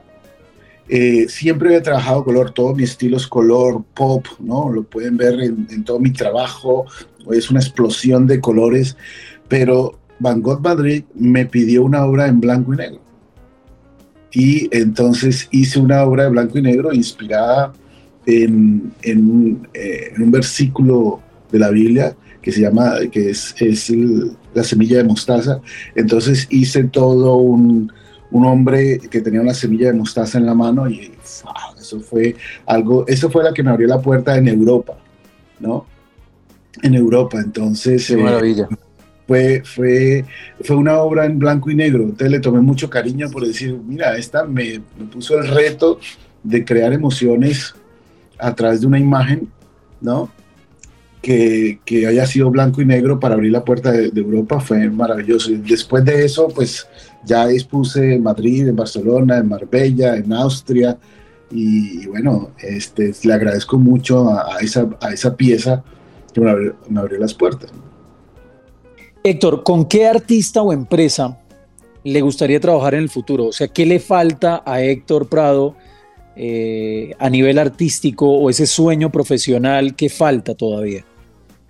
Eh, 0.88 1.27
siempre 1.29 1.77
he 1.77 1.81
trabajado 1.81 2.24
color, 2.24 2.51
todo 2.53 2.74
mi 2.74 2.85
estilo 2.85 3.18
es 3.18 3.27
color 3.27 3.85
pop, 3.94 4.27
¿no? 4.40 4.72
Lo 4.72 4.85
pueden 4.85 5.16
ver 5.16 5.38
en, 5.40 5.85
todo 5.85 6.01
mi 6.01 6.12
trabajo, 6.12 6.87
es 7.31 7.51
una 7.51 7.61
explosión 7.61 8.27
de 8.27 8.40
colores, 8.40 8.96
pero 9.48 9.98
Van 10.18 10.40
Gogh 10.40 10.62
Madrid 10.62 11.05
me 11.14 11.44
pidió 11.44 11.85
una 11.85 12.05
obra 12.05 12.27
en 12.27 12.40
blanco 12.40 12.72
y 12.72 12.77
negro. 12.79 13.01
Y 14.33 14.68
entonces 14.77 15.48
hice 15.51 15.79
una 15.79 16.03
obra 16.05 16.24
de 16.24 16.31
blanco 16.31 16.59
y 16.59 16.62
negro 16.62 16.92
inspirada 16.92 17.72
en, 18.27 18.92
eh, 19.03 20.12
en 20.14 20.22
un 20.22 20.31
versículo 20.31 21.20
de 21.51 21.59
la 21.59 21.70
Biblia 21.70 22.16
que 22.40 22.53
se 22.53 22.61
llama, 22.61 22.94
que 23.11 23.31
es, 23.31 23.55
es 23.59 23.92
la 24.55 24.64
semilla 24.64 24.98
de 24.98 25.05
mostaza. 25.05 25.61
Entonces 25.94 26.46
hice 26.51 26.85
todo 26.85 27.37
un, 27.37 27.92
un 28.31 28.45
hombre 28.45 28.99
que 28.99 29.21
tenía 29.21 29.41
una 29.41 29.55
semilla 29.55 29.88
de 29.88 29.95
mostaza 29.95 30.38
en 30.38 30.47
la 30.47 30.55
mano 30.55 30.88
y 30.88 31.12
eso 31.79 32.01
fue 32.01 32.37
algo, 32.67 33.07
eso 33.07 33.31
fue 33.31 33.43
la 33.43 33.53
que 33.53 33.62
me 33.62 33.71
abrió 33.71 33.88
la 33.88 34.01
puerta 34.01 34.37
en 34.37 34.49
Europa, 34.49 34.99
¿no? 35.61 35.87
En 36.83 36.95
Europa, 36.95 37.41
entonces... 37.41 38.07
Qué 38.07 38.14
eh, 38.14 38.17
maravilla. 38.19 38.69
fue, 39.27 39.62
fue, 39.64 40.25
fue 40.62 40.77
una 40.77 40.99
obra 40.99 41.25
en 41.25 41.38
blanco 41.38 41.71
y 41.71 41.75
negro. 41.75 42.05
Entonces 42.05 42.31
le 42.31 42.41
tomé 42.41 42.61
mucho 42.61 42.88
cariño 42.91 43.31
por 43.31 43.47
decir, 43.47 43.79
mira, 43.85 44.17
esta 44.17 44.45
me, 44.45 44.81
me 44.99 45.07
puso 45.11 45.38
el 45.38 45.49
reto 45.49 45.99
de 46.43 46.64
crear 46.64 46.93
emociones 46.93 47.75
a 48.38 48.55
través 48.55 48.81
de 48.81 48.87
una 48.87 48.99
imagen, 48.99 49.49
¿no? 50.01 50.31
Que, 51.22 51.78
haya 52.07 52.26
sido 52.26 52.50
blanco 52.50 52.81
y 52.81 52.87
negro 52.87 53.20
para 53.20 53.35
abrir 53.35 53.52
la 53.52 53.64
puerta 53.64 53.90
de, 53.90 54.11
Europa 54.14 54.61
fue 54.61 54.88
maravilloso. 54.88 55.50
Después 55.52 56.04
de 56.04 56.24
eso, 56.24 56.48
pues 56.48 56.87
ya 57.24 57.50
expuse 57.50 58.14
en 58.14 58.22
Madrid, 58.22 58.68
en 58.68 58.76
Barcelona, 58.76 59.38
en 59.38 59.48
Marbella, 59.48 60.16
en 60.16 60.33
Austria. 60.33 60.98
Y, 61.50 62.07
bueno, 62.07 62.50
este, 62.59 63.12
le 63.24 63.33
agradezco 63.33 63.78
mucho 63.78 64.31
a, 64.31 64.59
esa, 64.61 64.88
a 65.00 65.12
esa 65.12 65.37
pieza 65.37 65.83
que 66.33 66.40
me 66.40 66.72
me 66.88 67.00
abrió 67.00 67.18
las 67.18 67.35
puertas. 67.35 67.70
Héctor, 69.24 69.62
¿con 69.62 69.85
qué 69.85 70.07
artista 70.07 70.62
o 70.62 70.72
empresa 70.72 71.38
le 72.04 72.20
gustaría 72.20 72.61
trabajar 72.61 72.94
en 72.94 73.02
el 73.02 73.09
futuro? 73.11 73.46
O 73.46 73.52
sea, 73.52 73.68
¿qué 73.68 73.85
le 73.85 74.00
falta 74.00 74.62
a 74.64 74.81
Héctor 74.81 75.28
Prado 75.28 75.74
eh, 76.38 77.14
a 77.18 77.29
nivel 77.29 77.59
artístico 77.59 78.31
o 78.31 78.48
ese 78.48 78.66
sueño 78.66 79.11
profesional 79.11 79.94
que 79.96 80.09
falta 80.09 80.55
todavía? 80.55 81.05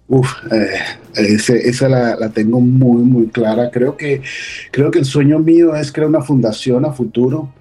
Uf, 0.09 0.31
eh, 0.52 0.68
ese- 1.16 1.68
esa 1.68 1.88
la, 1.88 2.16
la 2.16 2.28
tengo 2.31 2.61
muy, 2.61 3.02
muy 3.02 3.26
clara. 3.28 3.70
Creo 3.70 3.96
que, 3.96 4.22
creo 4.70 4.90
que 4.90 4.98
el 5.00 5.04
sueño 5.04 5.38
mío 5.38 5.74
es 5.74 5.90
crear 5.92 6.09
una 6.09 6.22
fundación 6.22 6.85
a 6.85 6.92
futuro, 6.92 7.52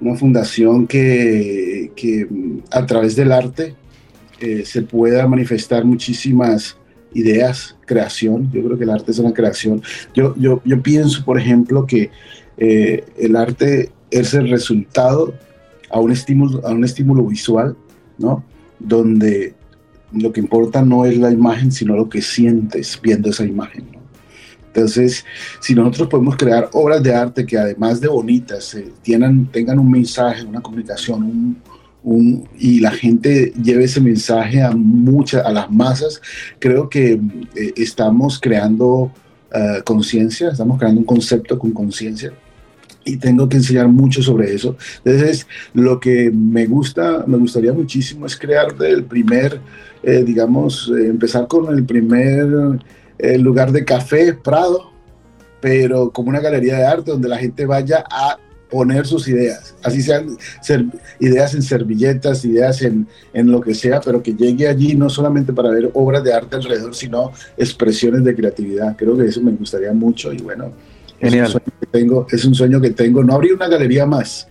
una 0.00 0.14
fundación 0.16 0.86
que, 0.86 1.92
que 1.94 2.26
mm, 2.28 2.58
a 2.70 2.86
través 2.86 3.14
del 3.16 3.32
arte 3.32 3.74
eh, 4.40 4.62
se 4.64 4.82
pueda 4.82 5.26
manifestar 5.28 5.84
muchísimas 5.84 6.76
ideas, 7.14 7.76
creación. 7.86 8.50
Yo 8.52 8.64
creo 8.64 8.76
que 8.78 8.84
el 8.84 8.90
arte 8.90 9.12
es 9.12 9.18
una 9.20 9.32
creación. 9.32 9.80
Yo, 10.14 10.34
yo, 10.36 10.60
yo 10.64 10.82
pienso, 10.82 11.24
por 11.24 11.38
ejemplo, 11.38 11.86
que 11.86 12.10
eh, 12.58 13.04
el 13.18 13.36
arte 13.36 13.90
es 14.10 14.34
el 14.34 14.48
resultado 14.50 15.32
a 15.94 16.00
un 16.00 16.10
estímulo, 16.10 16.60
a 16.66 16.72
un 16.72 16.84
estímulo 16.84 17.24
visual, 17.24 17.76
¿no? 18.18 18.42
Donde 18.78 19.54
lo 20.12 20.32
que 20.32 20.40
importa 20.40 20.82
no 20.82 21.04
es 21.04 21.16
la 21.18 21.30
imagen, 21.30 21.70
sino 21.72 21.94
lo 21.96 22.08
que 22.08 22.20
sientes 22.20 22.98
viendo 23.02 23.30
esa 23.30 23.44
imagen. 23.44 23.84
Entonces, 24.66 25.24
si 25.60 25.72
nosotros 25.74 26.08
podemos 26.08 26.36
crear 26.36 26.68
obras 26.72 27.00
de 27.00 27.14
arte 27.14 27.46
que 27.46 27.56
además 27.56 28.00
de 28.00 28.08
bonitas, 28.08 28.74
eh, 28.74 28.92
tengan 29.52 29.78
un 29.78 29.90
mensaje, 29.90 30.44
una 30.44 30.60
comunicación, 30.60 31.22
un, 31.22 31.56
un- 32.02 32.48
y 32.58 32.80
la 32.80 32.90
gente 32.90 33.52
lleve 33.62 33.84
ese 33.84 34.00
mensaje 34.00 34.60
a 34.62 34.72
muchas, 34.72 35.46
a 35.46 35.52
las 35.52 35.70
masas, 35.70 36.20
creo 36.58 36.88
que 36.88 37.12
eh, 37.54 37.72
estamos 37.76 38.40
creando 38.40 39.12
eh, 39.54 39.80
conciencia, 39.84 40.50
estamos 40.50 40.76
creando 40.78 41.00
un 41.00 41.06
concepto 41.06 41.56
con 41.56 41.70
conciencia. 41.70 42.32
Y 43.04 43.16
tengo 43.18 43.48
que 43.48 43.58
enseñar 43.58 43.88
mucho 43.88 44.22
sobre 44.22 44.54
eso. 44.54 44.76
Entonces, 45.04 45.46
lo 45.74 46.00
que 46.00 46.30
me 46.30 46.66
gusta, 46.66 47.24
me 47.26 47.36
gustaría 47.36 47.72
muchísimo 47.72 48.24
es 48.26 48.36
crear 48.36 48.76
del 48.76 49.04
primer, 49.04 49.60
eh, 50.02 50.22
digamos, 50.24 50.90
eh, 50.96 51.08
empezar 51.08 51.46
con 51.46 51.72
el 51.76 51.84
primer 51.84 52.80
eh, 53.18 53.38
lugar 53.38 53.72
de 53.72 53.84
café, 53.84 54.32
Prado, 54.32 54.90
pero 55.60 56.10
como 56.10 56.30
una 56.30 56.40
galería 56.40 56.76
de 56.76 56.84
arte 56.84 57.10
donde 57.10 57.28
la 57.28 57.38
gente 57.38 57.66
vaya 57.66 58.04
a 58.10 58.38
poner 58.70 59.06
sus 59.06 59.28
ideas, 59.28 59.74
así 59.84 60.02
sean 60.02 60.36
ser- 60.60 60.86
ideas 61.20 61.54
en 61.54 61.62
servilletas, 61.62 62.44
ideas 62.44 62.82
en, 62.82 63.06
en 63.32 63.50
lo 63.52 63.60
que 63.60 63.74
sea, 63.74 64.00
pero 64.00 64.22
que 64.22 64.34
llegue 64.34 64.66
allí 64.66 64.94
no 64.96 65.08
solamente 65.08 65.52
para 65.52 65.70
ver 65.70 65.90
obras 65.94 66.24
de 66.24 66.32
arte 66.32 66.56
alrededor, 66.56 66.94
sino 66.94 67.32
expresiones 67.56 68.24
de 68.24 68.34
creatividad. 68.34 68.96
Creo 68.96 69.16
que 69.16 69.26
eso 69.26 69.40
me 69.42 69.52
gustaría 69.52 69.92
mucho 69.92 70.32
y 70.32 70.38
bueno, 70.38 70.72
Genial. 71.20 71.52
Tengo, 71.94 72.26
es 72.28 72.44
un 72.44 72.54
sueño 72.56 72.80
que 72.80 72.90
tengo, 72.90 73.22
no 73.22 73.34
abrir 73.34 73.54
una 73.54 73.68
galería 73.68 74.04
más, 74.04 74.48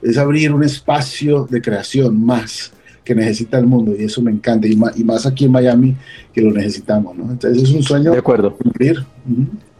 es 0.00 0.16
abrir 0.16 0.52
un 0.54 0.62
espacio 0.62 1.44
de 1.50 1.60
creación 1.60 2.24
más 2.24 2.72
que 3.04 3.16
necesita 3.16 3.58
el 3.58 3.66
mundo 3.66 3.92
y 3.98 4.04
eso 4.04 4.22
me 4.22 4.30
encanta 4.30 4.68
y 4.68 4.76
más, 4.76 4.96
y 4.96 5.02
más 5.02 5.26
aquí 5.26 5.46
en 5.46 5.50
Miami 5.52 5.96
que 6.32 6.40
lo 6.40 6.52
necesitamos, 6.52 7.16
¿no? 7.16 7.32
Entonces 7.32 7.64
es 7.64 7.70
un 7.74 7.82
sueño 7.82 8.12
De 8.12 8.18
acuerdo. 8.18 8.54
cumplir. 8.54 9.04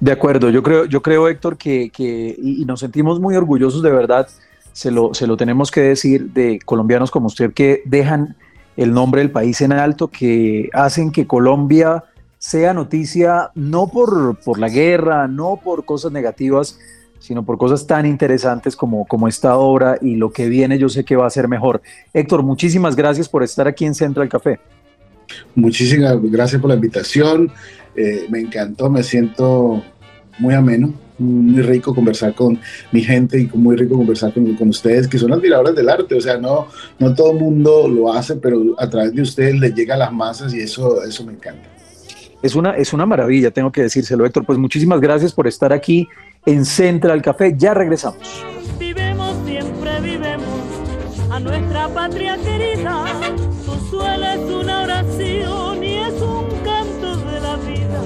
De 0.00 0.10
acuerdo, 0.10 0.50
yo 0.50 0.60
creo, 0.62 0.86
yo 0.86 1.00
creo 1.02 1.28
Héctor, 1.28 1.56
que, 1.56 1.90
que- 1.90 2.34
y, 2.36 2.62
y 2.62 2.64
nos 2.64 2.80
sentimos 2.80 3.20
muy 3.20 3.36
orgullosos 3.36 3.80
de 3.82 3.92
verdad, 3.92 4.26
se 4.72 4.90
lo, 4.90 5.14
se 5.14 5.26
lo 5.28 5.36
tenemos 5.36 5.70
que 5.70 5.82
decir 5.82 6.30
de 6.32 6.58
colombianos 6.64 7.10
como 7.12 7.26
usted 7.28 7.52
que 7.52 7.82
dejan 7.84 8.34
el 8.76 8.92
nombre 8.92 9.20
del 9.20 9.30
país 9.30 9.60
en 9.60 9.72
alto, 9.72 10.08
que 10.08 10.68
hacen 10.72 11.12
que 11.12 11.26
Colombia 11.26 12.04
sea 12.38 12.72
noticia 12.72 13.50
no 13.54 13.88
por, 13.88 14.38
por 14.38 14.58
la 14.58 14.68
guerra, 14.68 15.28
no 15.28 15.60
por 15.62 15.84
cosas 15.84 16.12
negativas, 16.12 16.78
sino 17.18 17.44
por 17.44 17.58
cosas 17.58 17.86
tan 17.86 18.06
interesantes 18.06 18.76
como, 18.76 19.06
como 19.06 19.28
esta 19.28 19.56
obra 19.56 19.98
y 20.00 20.14
lo 20.14 20.30
que 20.30 20.48
viene 20.48 20.78
yo 20.78 20.88
sé 20.88 21.04
que 21.04 21.16
va 21.16 21.26
a 21.26 21.30
ser 21.30 21.48
mejor. 21.48 21.82
Héctor, 22.14 22.42
muchísimas 22.42 22.96
gracias 22.96 23.28
por 23.28 23.42
estar 23.42 23.66
aquí 23.66 23.84
en 23.84 23.94
Central 23.94 24.28
Café. 24.28 24.60
Muchísimas 25.54 26.16
gracias 26.22 26.60
por 26.60 26.70
la 26.70 26.76
invitación. 26.76 27.52
Eh, 27.96 28.26
me 28.30 28.40
encantó, 28.40 28.88
me 28.88 29.02
siento 29.02 29.82
muy 30.38 30.54
ameno, 30.54 30.94
muy 31.18 31.60
rico 31.62 31.94
conversar 31.94 32.34
con 32.34 32.58
mi 32.92 33.02
gente 33.02 33.40
y 33.40 33.50
muy 33.54 33.76
rico 33.76 33.96
conversar 33.96 34.32
con, 34.32 34.54
con 34.54 34.68
ustedes, 34.68 35.08
que 35.08 35.18
son 35.18 35.32
admiradores 35.32 35.74
del 35.74 35.88
arte. 35.88 36.14
O 36.14 36.20
sea, 36.20 36.38
no, 36.38 36.68
no 36.98 37.14
todo 37.14 37.32
el 37.32 37.38
mundo 37.38 37.88
lo 37.88 38.12
hace, 38.12 38.36
pero 38.36 38.62
a 38.78 38.88
través 38.88 39.14
de 39.14 39.22
ustedes 39.22 39.58
les 39.58 39.74
llega 39.74 39.96
a 39.96 39.98
las 39.98 40.12
masas 40.12 40.54
y 40.54 40.60
eso, 40.60 41.02
eso 41.02 41.24
me 41.24 41.32
encanta. 41.32 41.68
Es 42.40 42.54
una, 42.54 42.76
es 42.76 42.92
una 42.92 43.04
maravilla, 43.04 43.50
tengo 43.50 43.72
que 43.72 43.82
decírselo, 43.82 44.24
Héctor. 44.24 44.44
Pues 44.44 44.58
muchísimas 44.58 45.00
gracias 45.00 45.32
por 45.32 45.46
estar 45.46 45.72
aquí 45.72 46.08
en 46.46 46.64
Central 46.64 47.20
Café. 47.20 47.54
Ya 47.56 47.74
regresamos. 47.74 48.44
Vivemos, 48.78 49.36
siempre 49.44 50.00
vivemos 50.00 50.60
a 51.30 51.40
nuestra 51.40 51.88
patria 51.88 52.36
querida. 52.36 53.04
Tu 53.64 53.74
suelo 53.90 54.24
es 54.24 54.52
una 54.52 54.82
oración 54.82 55.82
y 55.82 55.96
es 55.96 56.14
un 56.22 56.46
canto 56.64 57.16
de 57.16 57.40
la 57.40 57.56
vida. 57.56 58.02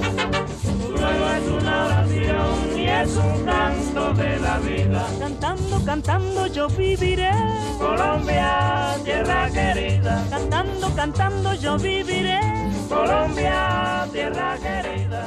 Tu 0.62 0.96
suelo 0.96 1.32
es 1.36 1.62
una 1.62 1.86
oración 1.86 2.78
y 2.78 2.88
es 2.88 3.16
un 3.16 3.44
canto 3.44 4.14
de 4.14 4.38
la 4.38 4.58
vida. 4.60 5.06
Cantando, 5.18 5.84
cantando 5.84 6.46
yo 6.46 6.68
viviré. 6.68 7.32
Colombia, 7.78 8.94
tierra 9.04 9.50
querida. 9.50 10.24
Cantando, 10.30 10.94
cantando 10.96 11.54
yo 11.54 11.76
viviré. 11.76 12.61
Colombia, 12.92 14.06
tierra 14.12 14.56
querida. 14.58 15.26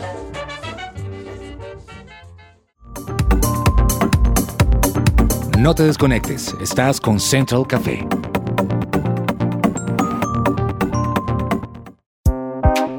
No 5.58 5.74
te 5.74 5.84
desconectes, 5.84 6.54
estás 6.62 7.02
con 7.02 7.20
Central 7.20 7.66
Café. 7.68 8.06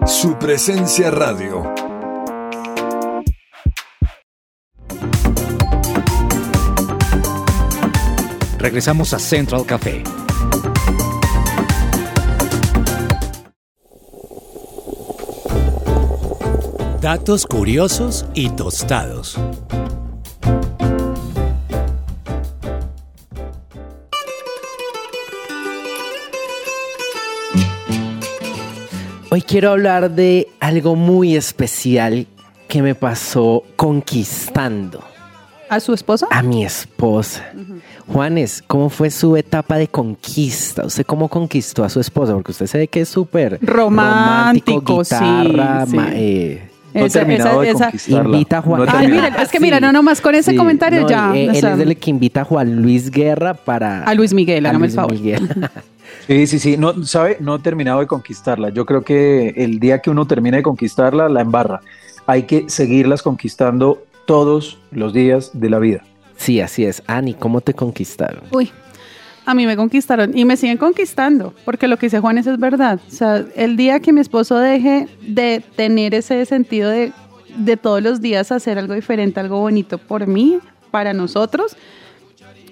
Su 0.04 0.36
presencia 0.38 1.10
radio. 1.12 1.62
Regresamos 8.58 9.14
a 9.14 9.20
Central 9.20 9.64
Café. 9.64 10.02
Datos 17.06 17.46
curiosos 17.46 18.24
y 18.34 18.48
tostados. 18.50 19.38
Hoy 29.30 29.42
quiero 29.42 29.70
hablar 29.70 30.10
de 30.10 30.48
algo 30.60 30.96
muy 30.96 31.36
especial 31.36 32.26
que 32.68 32.82
me 32.82 32.94
pasó 32.94 33.62
conquistando 33.76 35.00
¿A 35.68 35.80
su 35.80 35.92
esposa? 35.92 36.26
a 36.30 36.42
mi 36.42 36.64
esposa. 36.64 37.44
Juanes, 38.06 38.62
¿cómo 38.66 38.88
fue 38.88 39.10
su 39.10 39.36
etapa 39.36 39.76
de 39.78 39.88
conquista? 39.88 40.86
¿Usted 40.86 41.04
cómo 41.04 41.28
conquistó 41.28 41.82
a 41.84 41.88
su 41.88 41.98
esposa? 42.00 42.34
Porque 42.34 42.52
usted 42.52 42.66
se 42.66 42.78
ve 42.78 42.88
que 42.88 43.00
es 43.00 43.08
súper 43.08 43.58
Romántico, 43.62 45.04
sí, 45.04 45.14
guitarra, 45.14 45.86
sí. 45.86 45.96
ma- 45.96 46.10
eh, 46.12 46.65
No 46.96 47.02
he 47.04 47.06
Esa- 47.06 47.18
terminado 47.20 47.60
de 47.60 47.70
esa- 47.70 47.84
conquistarla. 47.84 48.24
Invita 48.36 48.58
a 48.58 48.62
Juan. 48.62 48.80
No 48.80 48.86
he 48.86 48.88
Ay, 48.96 49.08
mira, 49.08 49.28
es 49.42 49.48
que 49.50 49.60
mira, 49.60 49.80
no 49.80 49.92
nomás 49.92 50.20
con 50.20 50.34
ese 50.34 50.56
comentario 50.56 51.02
no, 51.02 51.08
ya, 51.08 51.30
o 51.30 51.34
Él, 51.34 51.54
sea- 51.56 51.74
es 51.74 51.80
el 51.80 51.96
que 51.96 52.10
invita 52.10 52.40
a 52.40 52.44
Juan 52.44 52.82
Luis 52.82 53.10
Guerra 53.10 53.54
para. 53.54 54.02
A 54.04 54.14
Luis 54.14 54.32
Miguel, 54.34 54.66
a 54.66 54.70
hágame 54.70 54.86
el 54.86 54.90
Luis 54.90 54.96
favor. 54.96 55.12
Miguel. 55.12 55.48
Sí, 56.26 56.46
sí, 56.48 56.58
sí, 56.58 56.76
no, 56.76 57.04
¿sabe? 57.04 57.36
No 57.40 57.54
he 57.56 57.58
terminado 57.60 58.00
de 58.00 58.06
conquistarla. 58.08 58.70
Yo 58.70 58.84
creo 58.84 59.02
que 59.02 59.50
el 59.56 59.78
día 59.78 60.00
que 60.00 60.10
uno 60.10 60.26
termine 60.26 60.56
de 60.56 60.62
conquistarla, 60.64 61.28
la 61.28 61.40
embarra. 61.40 61.80
Hay 62.26 62.44
que 62.44 62.64
seguirlas 62.68 63.22
conquistando 63.22 64.02
todos 64.26 64.78
los 64.90 65.12
días 65.12 65.50
de 65.52 65.70
la 65.70 65.78
vida. 65.78 66.02
Sí, 66.36 66.60
así 66.60 66.84
es. 66.84 67.02
Ani, 67.06 67.34
¿cómo 67.34 67.60
te 67.60 67.74
conquistaron? 67.74 68.42
Uy, 68.50 68.72
a 69.46 69.54
mí 69.54 69.64
me 69.64 69.76
conquistaron 69.76 70.36
y 70.36 70.44
me 70.44 70.56
siguen 70.56 70.76
conquistando, 70.76 71.54
porque 71.64 71.86
lo 71.86 71.96
que 71.96 72.06
dice 72.06 72.18
Juanes 72.18 72.48
es 72.48 72.58
verdad. 72.58 72.98
O 73.06 73.10
sea, 73.10 73.44
el 73.54 73.76
día 73.76 74.00
que 74.00 74.12
mi 74.12 74.20
esposo 74.20 74.58
deje 74.58 75.08
de 75.22 75.62
tener 75.76 76.14
ese 76.14 76.44
sentido 76.46 76.90
de, 76.90 77.12
de 77.56 77.76
todos 77.76 78.02
los 78.02 78.20
días 78.20 78.50
hacer 78.50 78.76
algo 78.76 78.94
diferente, 78.94 79.38
algo 79.38 79.60
bonito 79.60 79.98
por 79.98 80.26
mí, 80.26 80.58
para 80.90 81.12
nosotros, 81.12 81.76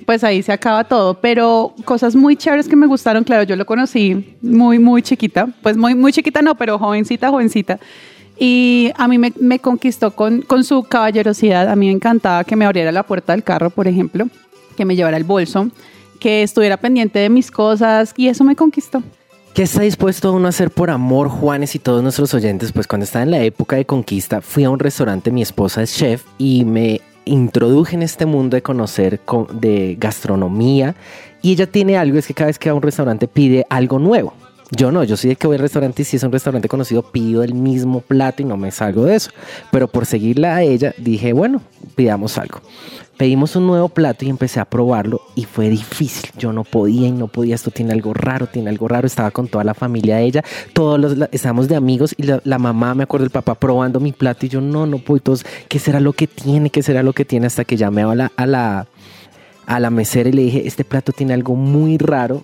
pues 0.05 0.25
ahí 0.25 0.43
se 0.43 0.53
acaba 0.53 0.83
todo. 0.83 1.15
Pero 1.21 1.75
cosas 1.85 2.17
muy 2.17 2.35
chéveres 2.35 2.67
que 2.67 2.75
me 2.75 2.89
gustaron, 2.89 3.23
claro, 3.23 3.45
yo 3.45 3.55
lo 3.55 3.67
conocí 3.67 4.37
muy, 4.43 4.81
muy 4.81 5.01
chiquita, 5.01 5.47
pues 5.63 5.77
muy, 5.77 5.95
muy 5.95 6.13
chiquita 6.13 6.43
no, 6.43 6.57
pero 6.57 6.77
jovencita, 6.77 7.31
jovencita. 7.31 7.79
Y 8.37 8.91
a 8.97 9.07
mí 9.07 9.17
me, 9.17 9.33
me 9.39 9.61
conquistó 9.61 10.11
con, 10.11 10.43
con 10.43 10.65
su 10.65 10.83
caballerosidad. 10.83 11.69
A 11.69 11.77
mí 11.77 11.87
me 11.87 11.93
encantaba 11.93 12.43
que 12.43 12.57
me 12.57 12.65
abriera 12.65 12.91
la 12.91 13.05
puerta 13.05 13.33
del 13.33 13.45
carro, 13.45 13.71
por 13.71 13.87
ejemplo, 13.87 14.27
que 14.77 14.85
me 14.85 14.97
llevara 14.97 15.17
el 15.17 15.23
bolso 15.23 15.71
que 16.25 16.43
estuviera 16.43 16.79
pendiente 16.79 17.19
de 17.19 17.29
mis 17.29 17.51
cosas 17.51 18.15
y 18.17 18.29
eso 18.29 18.45
me 18.45 18.57
conquistó. 18.57 19.03
¿Qué 19.53 19.65
está 19.65 19.83
dispuesto 19.83 20.33
uno 20.33 20.47
a 20.47 20.49
hacer 20.49 20.71
por 20.71 20.89
amor, 20.89 21.29
Juanes 21.29 21.75
y 21.75 21.79
todos 21.79 22.03
nuestros 22.03 22.33
oyentes? 22.33 22.73
Pues 22.73 22.87
cuando 22.87 23.05
estaba 23.05 23.25
en 23.25 23.31
la 23.31 23.43
época 23.43 23.77
de 23.77 23.85
conquista, 23.85 24.41
fui 24.41 24.65
a 24.65 24.71
un 24.71 24.79
restaurante, 24.79 25.31
mi 25.31 25.43
esposa 25.43 25.83
es 25.83 25.95
chef 25.95 26.25
y 26.39 26.65
me 26.65 27.03
introduje 27.27 27.95
en 27.95 28.03
este 28.03 28.25
mundo 28.25 28.55
de 28.55 28.63
conocer 28.63 29.21
de 29.53 29.99
gastronomía 30.01 30.95
y 31.43 31.53
ella 31.53 31.67
tiene 31.67 31.99
algo, 31.99 32.17
es 32.17 32.27
que 32.27 32.33
cada 32.33 32.47
vez 32.47 32.59
que 32.59 32.71
va 32.71 32.73
a 32.73 32.77
un 32.77 32.83
restaurante 32.83 33.29
pide 33.29 33.67
algo 33.69 33.99
nuevo. 33.99 34.33
Yo 34.77 34.91
no, 34.91 35.05
yo 35.05 35.17
soy 35.17 35.31
de 35.31 35.37
que 35.37 35.47
voy 35.47 35.57
al 35.57 35.63
restaurante 35.63 36.03
y 36.03 36.05
si 36.05 36.17
es 36.17 36.23
un 36.23 36.33
restaurante 36.33 36.69
conocido 36.69 37.03
pido 37.03 37.43
el 37.43 37.55
mismo 37.55 38.01
plato 38.01 38.43
y 38.43 38.45
no 38.45 38.57
me 38.57 38.71
salgo 38.71 39.05
de 39.05 39.17
eso. 39.17 39.31
Pero 39.71 39.89
por 39.89 40.07
seguirla 40.07 40.57
a 40.57 40.63
ella 40.63 40.95
dije, 40.99 41.33
bueno, 41.33 41.63
pidamos 41.95 42.39
algo. 42.39 42.61
Pedimos 43.17 43.55
un 43.55 43.69
nuevo 43.69 43.89
plato 43.89 44.25
y 44.25 44.31
empecé 44.31 44.59
a 44.59 44.65
probarlo 44.65 45.21
y 45.37 45.45
fue 45.45 45.69
difícil. 45.69 46.31
Yo 46.37 46.53
no 46.53 46.65
podía 46.65 47.07
y 47.07 47.13
no 47.13 47.29
podía. 47.29 47.55
Esto 47.55 47.71
tiene 47.71 47.93
algo 47.93 48.13
raro, 48.13 48.49
tiene 48.49 48.71
algo 48.71 48.89
raro. 48.89 49.07
Estaba 49.07 49.31
con 49.31 49.47
toda 49.47 49.63
la 49.63 49.75
familia 49.75 50.17
de 50.17 50.25
ella. 50.25 50.45
Todos 50.73 50.99
los, 50.99 51.29
estábamos 51.31 51.69
de 51.69 51.77
amigos 51.77 52.15
y 52.19 52.25
la, 52.25 52.59
mamá, 52.59 52.95
me 52.95 53.05
acuerdo 53.05 53.25
el 53.25 53.31
papá 53.31 53.55
probando 53.55 54.01
mi 54.01 54.11
plato 54.11 54.47
y 54.47 54.49
yo 54.49 54.61
no, 54.61 54.87
no 54.87 54.99
puedo. 54.99 55.19
Entonces, 55.19 55.47
¿qué 55.69 55.79
será 55.79 56.01
lo 56.01 56.13
que 56.13 56.27
tiene? 56.27 56.71
¿Qué 56.71 56.83
será 56.83 57.05
lo 57.05 57.13
que 57.13 57.25
tiene? 57.25 57.47
Hasta 57.47 57.65
que 57.65 57.77
llamé 57.77 58.03
a 58.03 58.15
la, 58.17 58.33
a 58.37 58.47
la, 58.47 58.89
a 59.67 59.79
la 59.79 59.91
mesera 59.91 60.29
y 60.29 60.33
le 60.33 60.43
dije, 60.43 60.67
este 60.67 60.85
plato 60.85 61.13
tiene 61.13 61.35
algo 61.35 61.55
muy 61.55 61.99
raro 61.99 62.43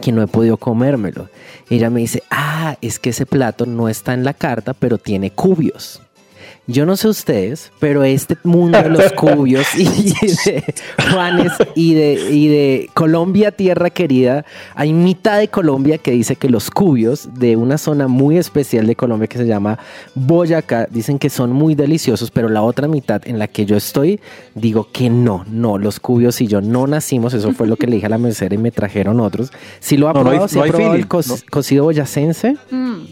que 0.00 0.12
no 0.12 0.22
he 0.22 0.26
podido 0.26 0.56
comérmelo. 0.56 1.28
ella 1.70 1.90
me 1.90 2.00
dice, 2.00 2.22
ah, 2.30 2.76
es 2.80 2.98
que 2.98 3.10
ese 3.10 3.26
plato 3.26 3.66
no 3.66 3.88
está 3.88 4.14
en 4.14 4.24
la 4.24 4.34
carta, 4.34 4.74
pero 4.74 4.98
tiene 4.98 5.30
cubios. 5.30 6.03
Yo 6.66 6.86
no 6.86 6.96
sé 6.96 7.08
ustedes, 7.08 7.70
pero 7.78 8.04
este 8.04 8.38
mundo 8.42 8.82
de 8.82 8.88
los 8.88 9.12
cubios 9.16 9.66
y 9.74 9.84
de 9.84 10.74
Juanes 11.12 11.52
y 11.74 11.92
de, 11.92 12.14
y 12.30 12.48
de 12.48 12.90
Colombia, 12.94 13.52
tierra 13.52 13.90
querida, 13.90 14.46
hay 14.74 14.94
mitad 14.94 15.38
de 15.38 15.48
Colombia 15.48 15.98
que 15.98 16.12
dice 16.12 16.36
que 16.36 16.48
los 16.48 16.70
cubios 16.70 17.28
de 17.34 17.56
una 17.56 17.76
zona 17.76 18.08
muy 18.08 18.38
especial 18.38 18.86
de 18.86 18.96
Colombia 18.96 19.28
que 19.28 19.36
se 19.36 19.46
llama 19.46 19.78
Boyacá 20.14 20.86
dicen 20.90 21.18
que 21.18 21.28
son 21.28 21.52
muy 21.52 21.74
deliciosos, 21.74 22.30
pero 22.30 22.48
la 22.48 22.62
otra 22.62 22.88
mitad 22.88 23.20
en 23.26 23.38
la 23.38 23.46
que 23.46 23.66
yo 23.66 23.76
estoy 23.76 24.20
digo 24.54 24.88
que 24.90 25.10
no, 25.10 25.44
no, 25.46 25.76
los 25.76 26.00
cubios 26.00 26.40
y 26.40 26.46
yo 26.46 26.62
no 26.62 26.86
nacimos, 26.86 27.34
eso 27.34 27.52
fue 27.52 27.66
lo 27.66 27.76
que 27.76 27.86
le 27.86 27.96
dije 27.96 28.06
a 28.06 28.10
la 28.10 28.18
mesera 28.18 28.54
y 28.54 28.58
me 28.58 28.70
trajeron 28.70 29.20
otros. 29.20 29.52
Si 29.80 29.98
lo 29.98 30.08
ha 30.08 30.14
probado, 30.14 30.48
si 30.48 30.58
ha 30.58 30.62
probado 30.62 30.94
el 30.94 31.06
cocido 31.06 31.84
boyacense. 31.84 32.56
Mm. 32.70 33.02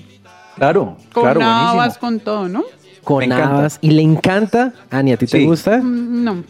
Claro, 0.57 0.97
con 1.13 1.23
claro, 1.23 1.95
con 2.01 2.21
todo, 2.21 2.49
¿no? 2.49 2.65
Con 3.05 3.33
habas. 3.33 3.79
¿Y 3.81 3.91
le 3.91 4.03
encanta? 4.03 4.73
Ani, 4.91 5.13
¿a 5.13 5.17
ti 5.17 5.27
te 5.27 5.45
gusta? 5.45 5.79
Mm, 5.79 6.25
no. 6.25 6.45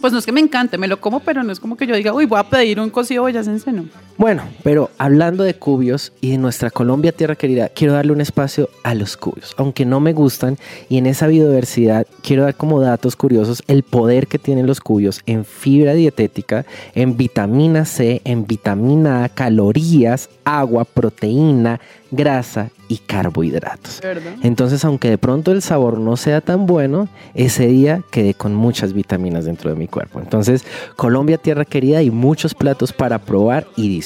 Pues 0.00 0.12
no 0.12 0.18
es 0.18 0.26
que 0.26 0.32
me 0.32 0.40
encante, 0.40 0.76
me 0.76 0.86
lo 0.86 1.00
como, 1.00 1.20
pero 1.20 1.42
no 1.42 1.52
es 1.52 1.60
como 1.60 1.76
que 1.76 1.86
yo 1.86 1.96
diga, 1.96 2.12
uy, 2.12 2.26
voy 2.26 2.38
a 2.38 2.44
pedir 2.44 2.78
un 2.78 2.90
cocido 2.90 3.22
boyacense, 3.22 3.72
no. 3.72 3.86
Bueno, 4.16 4.44
pero 4.62 4.90
hablando 4.96 5.42
de 5.42 5.54
cubios 5.54 6.12
y 6.20 6.30
de 6.30 6.38
nuestra 6.38 6.70
Colombia 6.70 7.10
tierra 7.10 7.34
querida, 7.34 7.68
quiero 7.68 7.94
darle 7.94 8.12
un 8.12 8.20
espacio 8.20 8.70
a 8.84 8.94
los 8.94 9.16
cubios, 9.16 9.54
aunque 9.56 9.84
no 9.84 9.98
me 9.98 10.12
gustan 10.12 10.56
y 10.88 10.98
en 10.98 11.06
esa 11.06 11.26
biodiversidad 11.26 12.06
quiero 12.22 12.44
dar 12.44 12.54
como 12.54 12.80
datos 12.80 13.16
curiosos 13.16 13.64
el 13.66 13.82
poder 13.82 14.28
que 14.28 14.38
tienen 14.38 14.68
los 14.68 14.80
cubios 14.80 15.20
en 15.26 15.44
fibra 15.44 15.94
dietética, 15.94 16.64
en 16.94 17.16
vitamina 17.16 17.84
C, 17.84 18.22
en 18.24 18.46
vitamina 18.46 19.24
A, 19.24 19.28
calorías, 19.28 20.30
agua, 20.44 20.84
proteína, 20.84 21.80
grasa 22.12 22.70
y 22.88 22.98
carbohidratos. 22.98 24.00
Entonces, 24.42 24.84
aunque 24.84 25.10
de 25.10 25.18
pronto 25.18 25.52
el 25.52 25.62
sabor 25.62 25.98
no 25.98 26.16
sea 26.16 26.40
tan 26.40 26.66
bueno, 26.66 27.08
ese 27.34 27.66
día 27.66 28.02
quedé 28.10 28.34
con 28.34 28.54
muchas 28.54 28.92
vitaminas 28.92 29.44
dentro 29.46 29.70
de 29.70 29.76
mi 29.76 29.88
cuerpo. 29.88 30.20
Entonces, 30.20 30.64
Colombia, 30.96 31.38
tierra 31.38 31.64
querida, 31.64 32.02
y 32.02 32.10
muchos 32.10 32.54
platos 32.54 32.92
para 32.92 33.18
probar 33.18 33.66
y 33.76 33.88
disfrutar. 33.88 34.03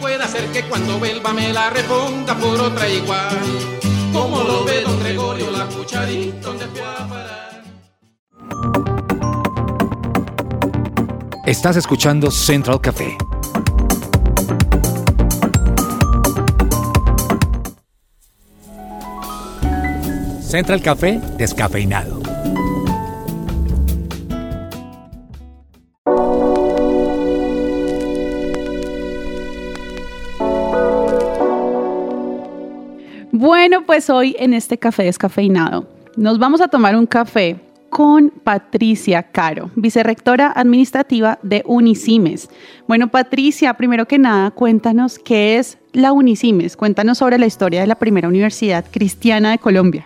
Puede 0.00 0.28
ser 0.28 0.46
que 0.52 0.62
cuando 0.64 0.98
vuelva 0.98 1.32
me 1.34 1.52
la 1.52 1.68
reponga 1.70 2.34
por 2.36 2.58
otra 2.58 2.88
igual. 2.88 3.38
Como 4.12 4.42
lo 4.42 4.64
ve 4.64 4.80
don 4.82 4.98
Gregorio, 5.00 5.50
la 5.50 5.66
cucharita 5.66 6.46
donde 6.46 6.66
fui 6.66 6.80
a 6.80 7.08
parar. 7.08 7.62
Estás 11.44 11.76
escuchando 11.76 12.30
Central 12.30 12.80
Café. 12.80 13.16
Central 20.40 20.80
Café 20.82 21.20
descafeinado. 21.36 22.31
Bueno, 33.42 33.84
pues 33.84 34.08
hoy 34.08 34.36
en 34.38 34.54
este 34.54 34.78
café 34.78 35.02
descafeinado 35.02 35.88
nos 36.16 36.38
vamos 36.38 36.60
a 36.60 36.68
tomar 36.68 36.94
un 36.94 37.06
café 37.06 37.56
con 37.90 38.30
Patricia 38.30 39.24
Caro, 39.24 39.68
vicerrectora 39.74 40.52
administrativa 40.54 41.40
de 41.42 41.64
Unicimes. 41.66 42.48
Bueno, 42.86 43.08
Patricia, 43.08 43.74
primero 43.74 44.06
que 44.06 44.16
nada, 44.16 44.52
cuéntanos 44.52 45.18
qué 45.18 45.58
es 45.58 45.78
la 45.92 46.12
Unicimes. 46.12 46.76
Cuéntanos 46.76 47.18
sobre 47.18 47.36
la 47.36 47.46
historia 47.46 47.80
de 47.80 47.88
la 47.88 47.96
primera 47.96 48.28
universidad 48.28 48.84
cristiana 48.88 49.50
de 49.50 49.58
Colombia. 49.58 50.04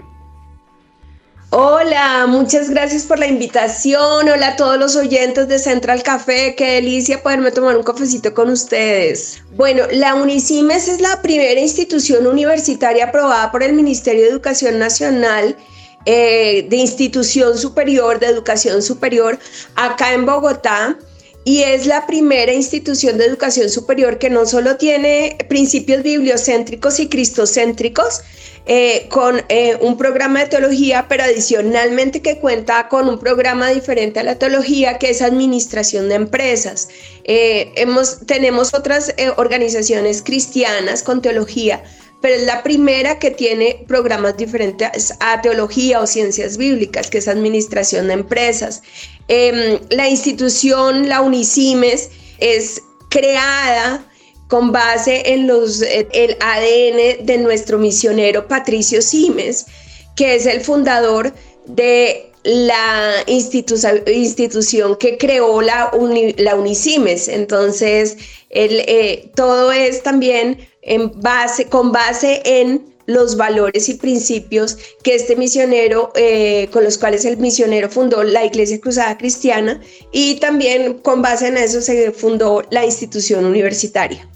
Hola, 1.50 2.26
muchas 2.26 2.70
gracias 2.70 3.04
por 3.04 3.20
la 3.20 3.28
invitación. 3.28 4.28
Hola 4.28 4.48
a 4.48 4.56
todos 4.56 4.78
los 4.78 4.96
oyentes 4.96 5.46
de 5.46 5.60
Central 5.60 6.02
Café. 6.02 6.56
Qué 6.56 6.72
delicia 6.72 7.22
poderme 7.22 7.52
tomar 7.52 7.76
un 7.76 7.84
cafecito 7.84 8.34
con 8.34 8.50
ustedes. 8.50 9.42
Bueno, 9.54 9.84
la 9.92 10.16
Unicimes 10.16 10.88
es 10.88 11.00
la 11.00 11.22
primera 11.22 11.60
institución 11.60 12.26
universitaria 12.26 13.06
aprobada 13.06 13.52
por 13.52 13.62
el 13.62 13.74
Ministerio 13.74 14.22
de 14.22 14.30
Educación 14.30 14.80
Nacional 14.80 15.56
eh, 16.04 16.66
de 16.68 16.76
institución 16.76 17.56
superior, 17.56 18.18
de 18.18 18.26
educación 18.26 18.82
superior, 18.82 19.38
acá 19.76 20.14
en 20.14 20.26
Bogotá. 20.26 20.98
Y 21.44 21.62
es 21.62 21.86
la 21.86 22.08
primera 22.08 22.52
institución 22.52 23.18
de 23.18 23.24
educación 23.24 23.70
superior 23.70 24.18
que 24.18 24.30
no 24.30 24.46
solo 24.46 24.78
tiene 24.78 25.38
principios 25.48 26.02
bibliocéntricos 26.02 26.98
y 26.98 27.08
cristocéntricos, 27.08 28.22
eh, 28.68 29.06
con 29.10 29.44
eh, 29.48 29.76
un 29.80 29.96
programa 29.96 30.40
de 30.40 30.48
teología, 30.48 31.06
pero 31.08 31.22
adicionalmente 31.22 32.20
que 32.20 32.38
cuenta 32.38 32.88
con 32.88 33.08
un 33.08 33.16
programa 33.20 33.70
diferente 33.70 34.18
a 34.18 34.24
la 34.24 34.40
teología, 34.40 34.98
que 34.98 35.10
es 35.10 35.22
administración 35.22 36.08
de 36.08 36.16
empresas. 36.16 36.88
Eh, 37.22 37.72
hemos, 37.76 38.26
tenemos 38.26 38.74
otras 38.74 39.14
organizaciones 39.36 40.20
cristianas 40.20 41.04
con 41.04 41.22
teología, 41.22 41.84
pero 42.20 42.34
es 42.34 42.42
la 42.42 42.64
primera 42.64 43.20
que 43.20 43.30
tiene 43.30 43.84
programas 43.86 44.36
diferentes 44.36 45.14
a 45.20 45.40
teología 45.42 46.00
o 46.00 46.06
ciencias 46.08 46.56
bíblicas, 46.56 47.08
que 47.08 47.18
es 47.18 47.28
administración 47.28 48.08
de 48.08 48.14
empresas. 48.14 48.82
Em, 49.28 49.78
la 49.90 50.08
institución, 50.08 51.08
la 51.08 51.20
Unicimes, 51.20 52.10
es 52.38 52.82
creada 53.10 54.04
con 54.48 54.72
base 54.72 55.32
en 55.32 55.46
los, 55.46 55.82
el 55.82 56.36
ADN 56.40 57.26
de 57.26 57.38
nuestro 57.38 57.78
misionero 57.78 58.46
Patricio 58.46 59.02
Simes, 59.02 59.66
que 60.14 60.34
es 60.36 60.46
el 60.46 60.60
fundador 60.60 61.32
de 61.66 62.32
la 62.44 63.24
institución 63.26 64.96
que 64.96 65.18
creó 65.18 65.60
la, 65.60 65.90
la 66.36 66.54
Unicimes. 66.54 67.28
Entonces, 67.28 68.16
eh, 68.50 69.30
todo 69.34 69.72
es 69.72 70.02
también 70.02 70.58
en 70.82 71.10
base, 71.20 71.66
con 71.66 71.90
base 71.90 72.42
en 72.44 72.94
los 73.06 73.36
valores 73.36 73.88
y 73.88 73.94
principios 73.94 74.78
que 75.02 75.14
este 75.14 75.36
misionero, 75.36 76.12
eh, 76.14 76.68
con 76.72 76.84
los 76.84 76.98
cuales 76.98 77.24
el 77.24 77.36
misionero 77.36 77.88
fundó 77.88 78.22
la 78.22 78.44
Iglesia 78.44 78.80
Cruzada 78.80 79.18
Cristiana 79.18 79.80
y 80.12 80.36
también 80.36 80.94
con 80.94 81.22
base 81.22 81.48
en 81.48 81.56
eso 81.56 81.80
se 81.80 82.12
fundó 82.12 82.62
la 82.70 82.84
institución 82.84 83.44
universitaria. 83.44 84.28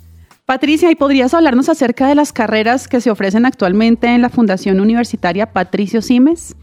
Patricia, 0.50 0.90
¿y 0.90 0.96
podrías 0.96 1.32
hablarnos 1.32 1.68
acerca 1.68 2.08
de 2.08 2.16
las 2.16 2.32
carreras 2.32 2.88
que 2.88 3.00
se 3.00 3.08
ofrecen 3.08 3.46
actualmente 3.46 4.08
en 4.08 4.20
la 4.20 4.30
Fundación 4.30 4.80
Universitaria 4.80 5.52
Patricio 5.52 6.02
Simes? 6.02 6.56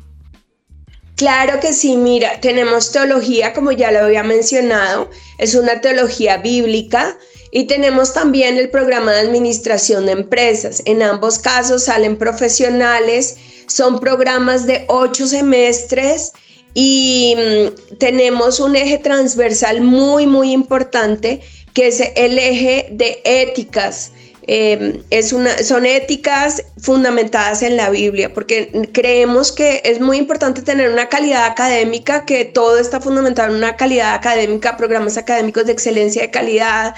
Claro 1.16 1.62
que 1.62 1.72
sí, 1.72 1.96
mira, 1.96 2.42
tenemos 2.42 2.92
teología, 2.92 3.54
como 3.54 3.72
ya 3.72 3.94
lo 3.94 4.00
había 4.00 4.24
mencionado, 4.24 5.10
es 5.38 5.56
una 5.56 5.80
teología 5.80 6.36
bíblica 6.36 7.18
y 7.50 7.64
tenemos 7.68 8.12
también 8.12 8.58
el 8.58 8.70
programa 8.70 9.14
de 9.14 9.22
administración 9.22 10.06
de 10.06 10.12
empresas. 10.12 10.82
En 10.84 11.02
ambos 11.02 11.40
casos 11.40 11.86
salen 11.86 12.18
profesionales, 12.18 13.38
son 13.68 14.02
programas 14.02 14.68
de 14.68 14.84
ocho 14.90 15.28
semestres 15.28 16.34
y 16.74 17.36
mm, 17.38 17.96
tenemos 18.00 18.60
un 18.60 18.76
eje 18.76 18.98
transversal 18.98 19.80
muy, 19.80 20.28
muy 20.28 20.52
importante 20.52 21.40
que 21.78 21.90
es 21.90 22.02
el 22.16 22.40
eje 22.40 22.88
de 22.90 23.22
éticas. 23.24 24.12
Em, 24.48 25.04
es 25.12 25.32
una, 25.32 25.56
son 25.62 25.86
éticas 25.86 26.64
fundamentadas 26.82 27.62
en 27.62 27.78
la 27.78 27.92
Biblia, 27.92 28.34
porque 28.34 28.90
creemos 28.94 29.52
que 29.52 29.84
es 29.86 30.00
muy 30.00 30.18
importante 30.18 30.64
tener 30.64 30.90
una 30.90 31.08
calidad 31.08 31.46
académica, 31.46 32.26
que 32.26 32.46
todo 32.46 32.80
está 32.80 33.00
fundamentado 33.00 33.52
en 33.52 33.58
una 33.58 33.76
calidad 33.76 34.16
académica, 34.16 34.76
programas 34.76 35.18
académicos 35.18 35.68
de 35.68 35.74
excelencia 35.74 36.24
de 36.24 36.32
calidad, 36.32 36.96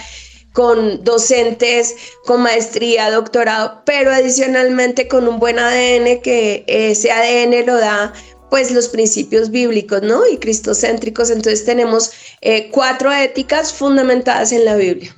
con 0.53 1.03
docentes, 1.03 1.93
con 2.25 2.41
maestría, 2.41 3.11
doctorado, 3.11 3.81
pero 3.85 4.13
adicionalmente 4.13 5.09
con 5.09 5.27
un 5.27 5.39
buen 5.39 5.59
ADN, 5.59 6.21
que 6.21 6.63
ese 6.67 7.11
ADN 7.11 7.65
lo 7.65 7.75
da 7.75 8.13
pues 8.49 8.71
los 8.71 8.89
principios 8.89 9.51
bíblicos, 9.51 10.01
¿no? 10.01 10.27
Y 10.27 10.38
cristocéntricos. 10.38 11.29
Entonces 11.29 11.65
tenemos 11.65 12.12
eh, 12.41 12.69
cuatro 12.71 13.12
éticas 13.12 13.73
fundamentadas 13.73 14.51
en 14.51 14.65
la 14.65 14.75
Biblia. 14.75 15.15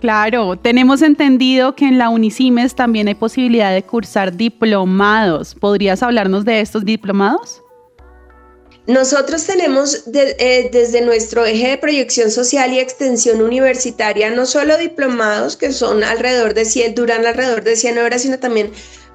Claro, 0.00 0.58
tenemos 0.58 1.00
entendido 1.00 1.74
que 1.74 1.86
en 1.86 1.96
la 1.96 2.10
Unicimes 2.10 2.74
también 2.74 3.08
hay 3.08 3.14
posibilidad 3.14 3.72
de 3.72 3.82
cursar 3.82 4.36
diplomados. 4.36 5.54
¿Podrías 5.54 6.02
hablarnos 6.02 6.44
de 6.44 6.60
estos 6.60 6.84
diplomados? 6.84 7.62
Nosotros 8.86 9.46
tenemos 9.46 10.04
eh, 10.12 10.68
desde 10.70 11.00
nuestro 11.00 11.46
eje 11.46 11.68
de 11.68 11.78
proyección 11.78 12.30
social 12.30 12.70
y 12.74 12.80
extensión 12.80 13.40
universitaria 13.40 14.28
no 14.28 14.44
solo 14.44 14.76
diplomados 14.76 15.56
que 15.56 15.72
son 15.72 16.04
alrededor 16.04 16.52
de 16.52 16.66
100, 16.66 16.94
duran 16.94 17.24
alrededor 17.24 17.64
de 17.64 17.76
100 17.76 17.96
horas, 17.96 18.20
sino 18.22 18.38
también 18.38 18.72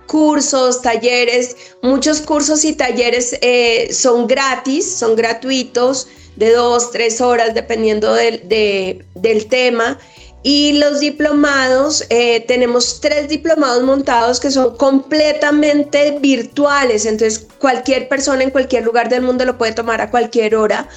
cursos, 0.10 0.82
talleres. 0.82 1.56
Muchos 1.84 2.20
cursos 2.22 2.66
y 2.66 2.74
talleres 2.74 3.38
eh, 3.42 3.94
son 3.94 4.28
gratis, 4.28 4.92
son 4.92 5.16
gratuitos, 5.16 6.08
de 6.36 6.52
dos, 6.52 6.92
tres 6.92 7.22
horas, 7.22 7.54
dependiendo 7.54 8.14
del 8.14 9.48
tema. 9.50 10.00
Y 10.42 10.74
los 10.74 11.00
diplomados, 11.00 12.06
eh, 12.10 12.40
tenemos 12.48 13.02
tres 13.02 13.28
diplomados 13.28 13.84
montados 13.84 14.40
que 14.40 14.50
son 14.50 14.78
completamente 14.78 16.18
virtuales, 16.22 17.06
entonces 17.06 17.46
cualquier 17.60 18.08
persona 18.08 18.44
en 18.44 18.50
cualquier 18.50 18.86
lugar 18.86 19.10
del 19.10 19.22
mundo 19.22 19.44
lo 19.44 19.58
puede 19.58 19.74
tomar 19.74 20.00
a 20.02 20.10
cualquier 20.10 20.56
hora. 20.56 20.88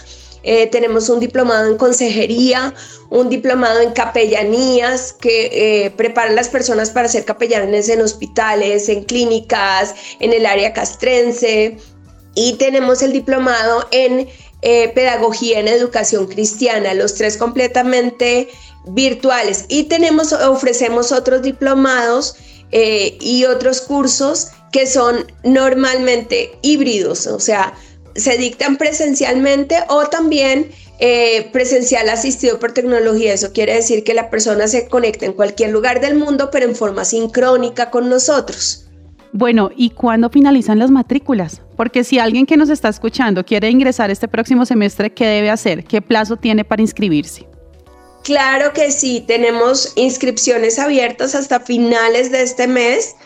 Eh, 0.42 0.66
tenemos 0.68 1.08
un 1.08 1.20
diplomado 1.20 1.70
en 1.70 1.76
consejería, 1.76 2.74
un 3.10 3.28
diplomado 3.28 3.80
en 3.80 3.92
capellanías 3.92 5.12
que 5.12 5.84
eh, 5.84 5.90
prepara 5.90 6.30
a 6.30 6.34
las 6.34 6.48
personas 6.48 6.90
para 6.90 7.08
ser 7.08 7.24
capellanes 7.24 7.88
en 7.88 8.00
hospitales, 8.00 8.88
en 8.88 9.04
clínicas, 9.04 9.94
en 10.20 10.32
el 10.32 10.46
área 10.46 10.72
castrense. 10.72 11.76
Y 12.34 12.54
tenemos 12.54 13.02
el 13.02 13.12
diplomado 13.12 13.86
en 13.90 14.28
pedagogía 14.94 15.58
en 15.58 15.66
educación 15.66 16.28
cristiana, 16.28 16.94
los 16.94 17.14
tres 17.14 17.36
completamente 17.36 18.48
virtuales 18.84 19.66
y 19.68 19.84
tenemos, 19.84 20.32
ofrecemos 20.32 21.12
otros 21.12 21.42
diplomados 21.42 22.36
eh, 22.70 23.16
y 23.20 23.44
otros 23.44 23.80
cursos 23.80 24.48
que 24.72 24.86
son 24.86 25.26
normalmente 25.44 26.58
híbridos, 26.62 27.26
o 27.26 27.38
sea, 27.38 27.74
se 28.14 28.36
dictan 28.36 28.76
presencialmente 28.76 29.76
o 29.88 30.06
también 30.06 30.70
eh, 30.98 31.48
presencial 31.52 32.08
asistido 32.08 32.58
por 32.58 32.72
tecnología. 32.72 33.32
Eso 33.32 33.52
quiere 33.52 33.74
decir 33.74 34.04
que 34.04 34.14
la 34.14 34.30
persona 34.30 34.68
se 34.68 34.86
conecta 34.88 35.26
en 35.26 35.32
cualquier 35.32 35.70
lugar 35.70 36.00
del 36.00 36.14
mundo, 36.14 36.50
pero 36.52 36.66
en 36.66 36.76
forma 36.76 37.04
sincrónica 37.04 37.90
con 37.90 38.08
nosotros. 38.08 38.86
Bueno, 39.32 39.70
¿y 39.74 39.90
cuándo 39.90 40.28
finalizan 40.28 40.78
las 40.78 40.90
matrículas? 40.90 41.62
Porque 41.76 42.04
si 42.04 42.18
alguien 42.18 42.44
que 42.44 42.58
nos 42.58 42.68
está 42.68 42.90
escuchando 42.90 43.44
quiere 43.44 43.70
ingresar 43.70 44.10
este 44.10 44.28
próximo 44.28 44.66
semestre, 44.66 45.12
¿qué 45.12 45.26
debe 45.26 45.48
hacer? 45.48 45.84
¿Qué 45.84 46.02
plazo 46.02 46.36
tiene 46.36 46.64
para 46.64 46.82
inscribirse? 46.82 47.46
Claro 48.24 48.72
que 48.72 48.90
sí, 48.92 49.24
tenemos 49.26 49.92
inscripciones 49.96 50.78
abiertas 50.78 51.34
hasta 51.34 51.60
finales 51.60 52.30
de 52.30 52.42
este 52.42 52.68
mes 52.68 53.16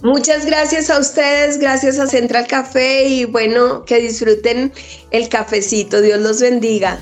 Muchas 0.03 0.45
gracias 0.47 0.91
a 0.91 0.99
ustedes, 0.99 1.59
gracias 1.59 2.01
a 2.01 2.09
Central 2.09 2.49
Café 2.49 3.07
y 3.07 3.25
bueno, 3.25 3.85
que 3.85 4.01
disfruten 4.01 4.73
el 5.13 5.29
cafecito. 5.29 6.01
Dios 6.01 6.21
los 6.21 6.41
bendiga. 6.41 6.99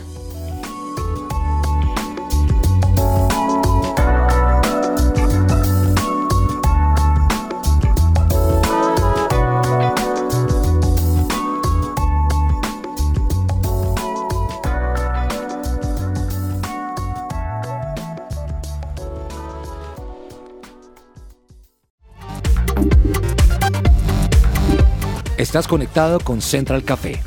Estás 25.51 25.67
conectado 25.67 26.21
con 26.21 26.41
Central 26.41 26.85
Café. 26.85 27.21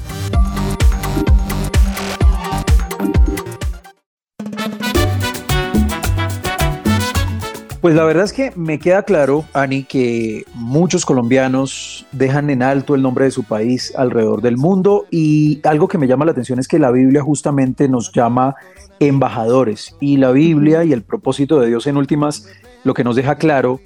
Pues 7.82 7.96
la 7.96 8.06
verdad 8.06 8.24
es 8.24 8.32
que 8.32 8.54
me 8.56 8.80
queda 8.80 9.04
claro, 9.04 9.44
Ani, 9.52 9.84
que 9.84 10.46
muchos 10.54 11.06
colombianos 11.06 12.06
dejan 12.14 12.50
en 12.50 12.64
alto 12.64 12.96
el 12.96 13.02
nombre 13.02 13.26
de 13.26 13.32
su 13.32 13.44
país 13.44 13.94
alrededor 13.98 14.42
del 14.42 14.56
mundo 14.56 15.06
y 15.12 15.60
algo 15.68 15.90
que 15.90 15.98
me 15.98 16.08
llama 16.08 16.24
la 16.24 16.32
atención 16.32 16.60
es 16.60 16.70
que 16.70 16.80
la 16.80 16.92
Biblia 16.92 17.22
justamente 17.22 17.90
nos 17.90 18.14
llama 18.14 18.56
embajadores 19.02 19.98
y 20.00 20.16
la 20.16 20.32
Biblia 20.32 20.86
y 20.86 20.94
el 20.94 21.04
propósito 21.04 21.60
de 21.60 21.68
Dios 21.68 21.88
en 21.88 21.98
últimas 21.98 22.48
lo 22.86 22.94
que 22.94 23.04
nos 23.04 23.18
deja 23.18 23.36
claro 23.36 23.82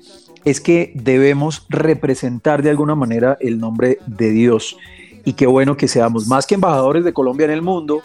es 0.47 0.61
que 0.61 0.93
debemos 0.95 1.65
representar 1.67 2.63
de 2.63 2.69
alguna 2.69 2.95
manera 2.95 3.37
el 3.41 3.59
nombre 3.59 3.99
de 4.07 4.29
Dios 4.29 4.77
y 5.25 5.33
qué 5.33 5.45
bueno 5.45 5.75
que 5.75 5.89
seamos 5.89 6.25
más 6.25 6.47
que 6.47 6.55
embajadores 6.55 7.03
de 7.03 7.11
Colombia 7.11 7.43
en 7.43 7.51
el 7.51 7.61
mundo, 7.61 8.01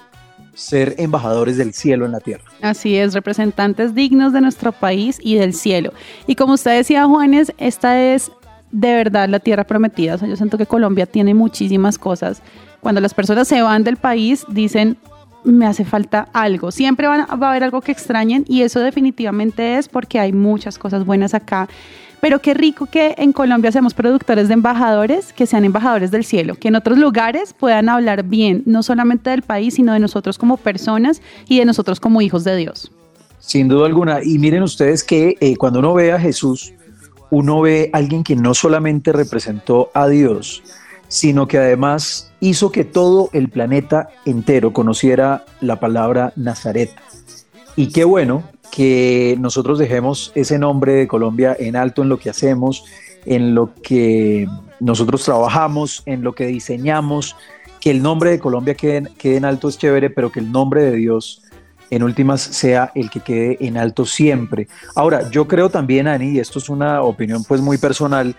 ser 0.53 0.97
embajadores 0.99 1.57
del 1.57 1.72
cielo 1.72 2.05
en 2.05 2.11
la 2.11 2.18
tierra. 2.18 2.43
Así 2.61 2.97
es, 2.97 3.14
representantes 3.14 3.95
dignos 3.95 4.32
de 4.32 4.40
nuestro 4.40 4.72
país 4.72 5.20
y 5.22 5.36
del 5.36 5.55
cielo. 5.55 5.93
Y 6.26 6.34
como 6.34 6.55
usted 6.55 6.76
decía, 6.76 7.07
Juanes, 7.07 7.53
esta 7.59 8.03
es 8.03 8.32
de 8.72 8.93
verdad 8.93 9.28
la 9.28 9.38
tierra 9.38 9.62
prometida. 9.62 10.16
O 10.16 10.18
sea, 10.18 10.26
yo 10.26 10.34
siento 10.34 10.59
que 10.59 10.66
Colombia 10.66 11.07
tiene 11.07 11.34
muchísimas 11.34 11.97
cosas. 11.97 12.43
Cuando 12.80 13.01
las 13.01 13.14
personas 13.14 13.47
se 13.47 13.62
van 13.62 13.84
del 13.84 13.99
país, 13.99 14.45
dicen, 14.49 14.97
me 15.45 15.66
hace 15.66 15.84
falta 15.84 16.28
algo. 16.32 16.72
Siempre 16.72 17.07
va 17.07 17.24
a 17.28 17.51
haber 17.51 17.62
algo 17.62 17.82
que 17.82 17.93
extrañen 17.93 18.45
y 18.49 18.62
eso 18.62 18.80
definitivamente 18.80 19.78
es 19.78 19.88
porque 19.88 20.18
hay 20.18 20.32
muchas 20.32 20.76
cosas 20.76 21.07
buenas 21.07 21.34
acá 21.34 21.68
pero 22.23 22.39
qué 22.39 22.55
rico 22.55 22.87
que 22.87 23.16
en 23.18 23.33
Colombia 23.33 23.73
seamos 23.73 23.95
productores 23.95 24.47
de 24.47 24.55
embajadores, 24.55 25.33
que 25.33 25.45
sean 25.45 25.64
embajadores 25.64 26.12
del 26.12 26.25
cielo, 26.25 26.55
que 26.55 26.68
en 26.68 26.77
otros 26.77 26.97
lugares 26.97 27.53
puedan 27.53 27.89
hablar 27.89 28.23
bien, 28.23 28.62
no 28.64 28.85
solamente 28.85 29.31
del 29.31 29.43
país, 29.43 29.75
sino 29.75 29.93
de 29.93 29.99
nosotros 29.99 30.39
como 30.39 30.57
personas 30.57 31.20
y 31.49 31.59
de 31.59 31.64
nosotros 31.64 31.99
como 31.99 32.23
hijos 32.23 32.45
de 32.45 32.55
Dios. 32.55 32.93
Sin 33.41 33.66
duda 33.66 33.87
alguna. 33.87 34.20
Y 34.23 34.39
miren 34.39 34.62
ustedes 34.62 35.03
que 35.03 35.35
eh, 35.41 35.57
cuando 35.57 35.81
uno 35.81 35.95
ve 35.95 36.12
a 36.12 36.20
Jesús, 36.20 36.73
uno 37.31 37.61
ve 37.61 37.91
a 37.93 37.97
alguien 37.97 38.23
que 38.23 38.37
no 38.37 38.55
solamente 38.55 39.11
representó 39.11 39.91
a 39.93 40.07
Dios, 40.07 40.62
sino 41.09 41.49
que 41.49 41.59
además 41.59 42.33
hizo 42.39 42.70
que 42.70 42.85
todo 42.85 43.31
el 43.33 43.49
planeta 43.49 44.11
entero 44.27 44.73
conociera 44.73 45.45
la 45.61 45.81
palabra 45.81 46.33
Nazaret. 46.37 46.91
Y 47.77 47.89
qué 47.89 48.05
bueno 48.05 48.43
que 48.70 49.37
nosotros 49.39 49.79
dejemos 49.79 50.33
ese 50.35 50.59
nombre 50.59 50.93
de 50.93 51.09
Colombia 51.09 51.57
en 51.59 51.77
alto 51.77 52.03
en 52.03 52.09
lo 52.09 52.18
que 52.18 52.31
hacemos, 52.31 52.85
en 53.25 53.55
lo 53.55 53.75
que 53.83 54.47
nosotros 54.81 55.25
trabajamos, 55.25 56.03
en 56.07 56.23
lo 56.23 56.35
que 56.35 56.47
diseñamos, 56.47 57.37
que 57.81 57.91
el 57.91 58.03
nombre 58.03 58.31
de 58.31 58.39
Colombia 58.39 58.75
quede, 58.75 59.11
en 59.23 59.45
alto 59.45 59.68
es 59.68 59.79
chévere, 59.79 60.11
pero 60.11 60.31
que 60.31 60.41
el 60.41 60.53
nombre 60.53 60.83
de 60.83 60.93
Dios 60.93 61.43
en 61.91 62.03
últimas 62.03 62.41
sea 62.41 62.91
el 62.95 63.11
que 63.11 63.20
quede 63.20 63.59
en 63.61 63.77
alto 63.77 64.07
siempre. 64.07 64.68
Ahora, 64.95 65.31
yo 65.31 65.47
creo 65.47 65.68
también, 65.68 66.09
Ani, 66.09 66.31
y 66.31 66.39
esto 66.39 66.59
es 66.59 66.68
una 66.68 67.03
opinión 67.03 67.45
pues 67.45 67.61
muy 67.61 67.79
personal, 67.79 68.35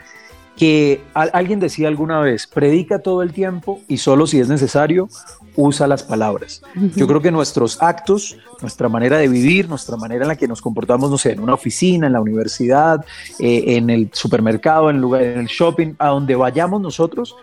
que 0.55 1.01
alguien 1.13 1.59
decía 1.59 1.87
alguna 1.87 2.19
vez, 2.19 2.47
predica 2.47 2.99
todo 2.99 3.21
el 3.21 3.33
tiempo 3.33 3.81
y 3.87 3.97
solo 3.97 4.27
si 4.27 4.39
es 4.39 4.47
necesario, 4.47 5.09
usa 5.55 5.87
las 5.87 6.03
palabras. 6.03 6.61
Yo 6.95 7.07
creo 7.07 7.21
que 7.21 7.31
nuestros 7.31 7.81
actos, 7.81 8.37
nuestra 8.61 8.89
manera 8.89 9.17
de 9.17 9.27
vivir, 9.27 9.69
nuestra 9.69 9.97
manera 9.97 10.23
en 10.23 10.29
la 10.29 10.35
que 10.35 10.47
nos 10.47 10.61
comportamos, 10.61 11.09
no 11.09 11.17
sé, 11.17 11.33
en 11.33 11.39
una 11.39 11.53
oficina, 11.53 12.07
en 12.07 12.13
la 12.13 12.21
universidad, 12.21 13.05
eh, 13.39 13.75
en 13.75 13.89
el 13.89 14.09
supermercado, 14.13 14.89
en 14.89 14.97
el 14.97 15.01
lugar, 15.01 15.21
en 15.23 15.39
el 15.39 15.47
shopping, 15.47 15.93
a 15.99 16.09
donde 16.09 16.35
vayamos 16.35 16.81
nosotros, 16.81 17.35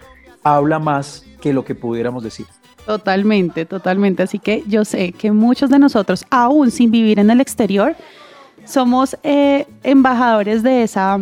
habla 0.42 0.78
más 0.78 1.24
que 1.40 1.52
lo 1.52 1.64
que 1.64 1.74
pudiéramos 1.74 2.24
decir. 2.24 2.46
Totalmente, 2.86 3.66
totalmente. 3.66 4.22
Así 4.22 4.38
que 4.38 4.64
yo 4.66 4.84
sé 4.84 5.12
que 5.12 5.30
muchos 5.30 5.70
de 5.70 5.78
nosotros, 5.78 6.24
aún 6.30 6.70
sin 6.70 6.90
vivir 6.90 7.18
en 7.18 7.30
el 7.30 7.40
exterior, 7.40 7.94
somos 8.64 9.16
eh, 9.22 9.66
embajadores 9.82 10.62
de 10.62 10.82
esa 10.82 11.18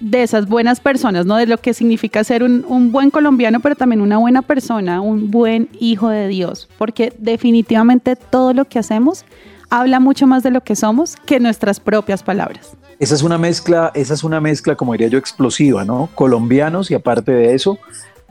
de 0.00 0.22
esas 0.22 0.48
buenas 0.48 0.80
personas, 0.80 1.26
¿no? 1.26 1.36
De 1.36 1.46
lo 1.46 1.58
que 1.58 1.74
significa 1.74 2.22
ser 2.24 2.42
un, 2.42 2.92
buen 2.92 3.10
colombiano, 3.10 3.60
pero 3.60 3.74
también 3.74 4.00
una 4.00 4.18
buena 4.18 4.42
persona, 4.42 5.00
un 5.00 5.30
buen 5.30 5.68
hijo 5.78 6.08
de 6.08 6.28
Dios, 6.28 6.68
porque 6.78 7.12
definitivamente 7.18 8.16
todo 8.16 8.52
lo 8.54 8.64
que 8.66 8.78
hacemos 8.78 9.24
habla 9.70 10.00
mucho 10.00 10.26
más 10.26 10.42
de 10.42 10.50
lo 10.50 10.62
que 10.62 10.76
somos 10.76 11.16
que 11.26 11.40
nuestras 11.40 11.80
propias 11.80 12.22
palabras. 12.22 12.72
Esa 12.98 13.14
es 13.14 13.22
una 13.22 13.38
mezcla, 13.38 13.92
esa 13.94 14.14
es 14.14 14.24
una 14.24 14.40
mezcla, 14.40 14.74
como 14.74 14.92
diría 14.92 15.08
yo, 15.08 15.18
explosiva, 15.18 15.84
¿no? 15.84 16.08
Colombianos 16.14 16.90
y 16.90 16.94
aparte 16.94 17.32
de 17.32 17.54
eso, 17.54 17.78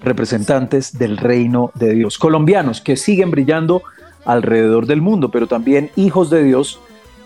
representantes 0.01 0.97
del 0.97 1.17
reino 1.17 1.71
de 1.75 1.93
Dios. 1.93 2.17
Colombianos 2.17 2.81
que 2.81 2.97
siguen 2.97 3.31
brillando 3.31 3.83
alrededor 4.25 4.85
del 4.85 5.01
mundo, 5.01 5.31
pero 5.31 5.47
también 5.47 5.89
hijos 5.95 6.29
de 6.29 6.43
Dios 6.43 6.79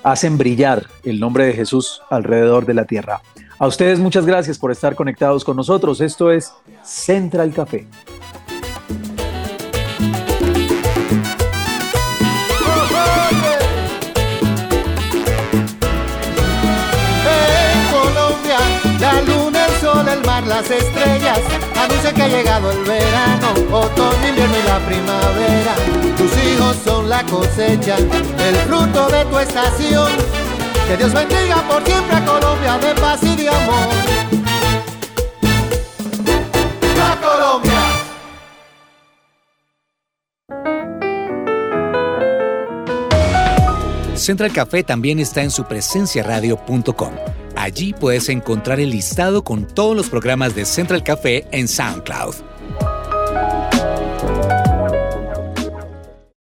hacen 0.04 0.38
brillar 0.38 0.88
el 1.04 1.20
nombre 1.20 1.46
de 1.46 1.54
Jesús 1.54 2.02
alrededor 2.10 2.66
de 2.66 2.74
la 2.74 2.86
tierra. 2.86 3.22
A 3.62 3.68
ustedes 3.68 4.00
muchas 4.00 4.26
gracias 4.26 4.58
por 4.58 4.72
estar 4.72 4.96
conectados 4.96 5.44
con 5.44 5.56
nosotros. 5.56 6.02
Esto 6.02 6.32
es 6.32 6.52
Central 6.82 7.54
Café. 7.54 7.88
Las 20.48 20.70
estrellas 20.70 21.40
anuncian 21.80 22.16
que 22.16 22.22
ha 22.24 22.28
llegado 22.28 22.72
el 22.72 22.84
verano, 22.84 23.54
otoño, 23.72 24.28
invierno 24.28 24.56
y 24.58 24.68
la 24.68 24.80
primavera. 24.86 25.76
Tus 26.18 26.32
hijos 26.44 26.78
son 26.84 27.08
la 27.08 27.24
cosecha, 27.26 27.98
el 27.98 28.56
fruto 28.68 29.08
de 29.10 29.24
tu 29.26 29.38
estación 29.38 30.12
que 30.92 30.98
Dios 30.98 31.14
bendiga 31.14 31.66
por 31.70 31.82
siempre 31.86 32.16
a 32.18 32.26
Colombia 32.26 32.78
de 32.78 32.94
paz 33.00 33.24
y 33.24 33.36
de 33.38 33.48
amor. 33.48 33.88
¡A 37.02 37.18
Colombia! 37.22 37.72
Central 44.16 44.52
Café 44.52 44.84
también 44.84 45.20
está 45.20 45.42
en 45.42 45.52
su 45.52 45.64
presenciaradio.com. 45.64 47.14
Allí 47.56 47.94
puedes 47.94 48.28
encontrar 48.28 48.82
el 48.82 48.90
listado 48.90 49.44
con 49.44 49.66
todos 49.66 49.96
los 49.96 50.10
programas 50.10 50.56
de 50.56 50.66
Central 50.66 51.04
Café 51.04 51.48
en 51.52 51.70
SoundCloud 51.70 52.51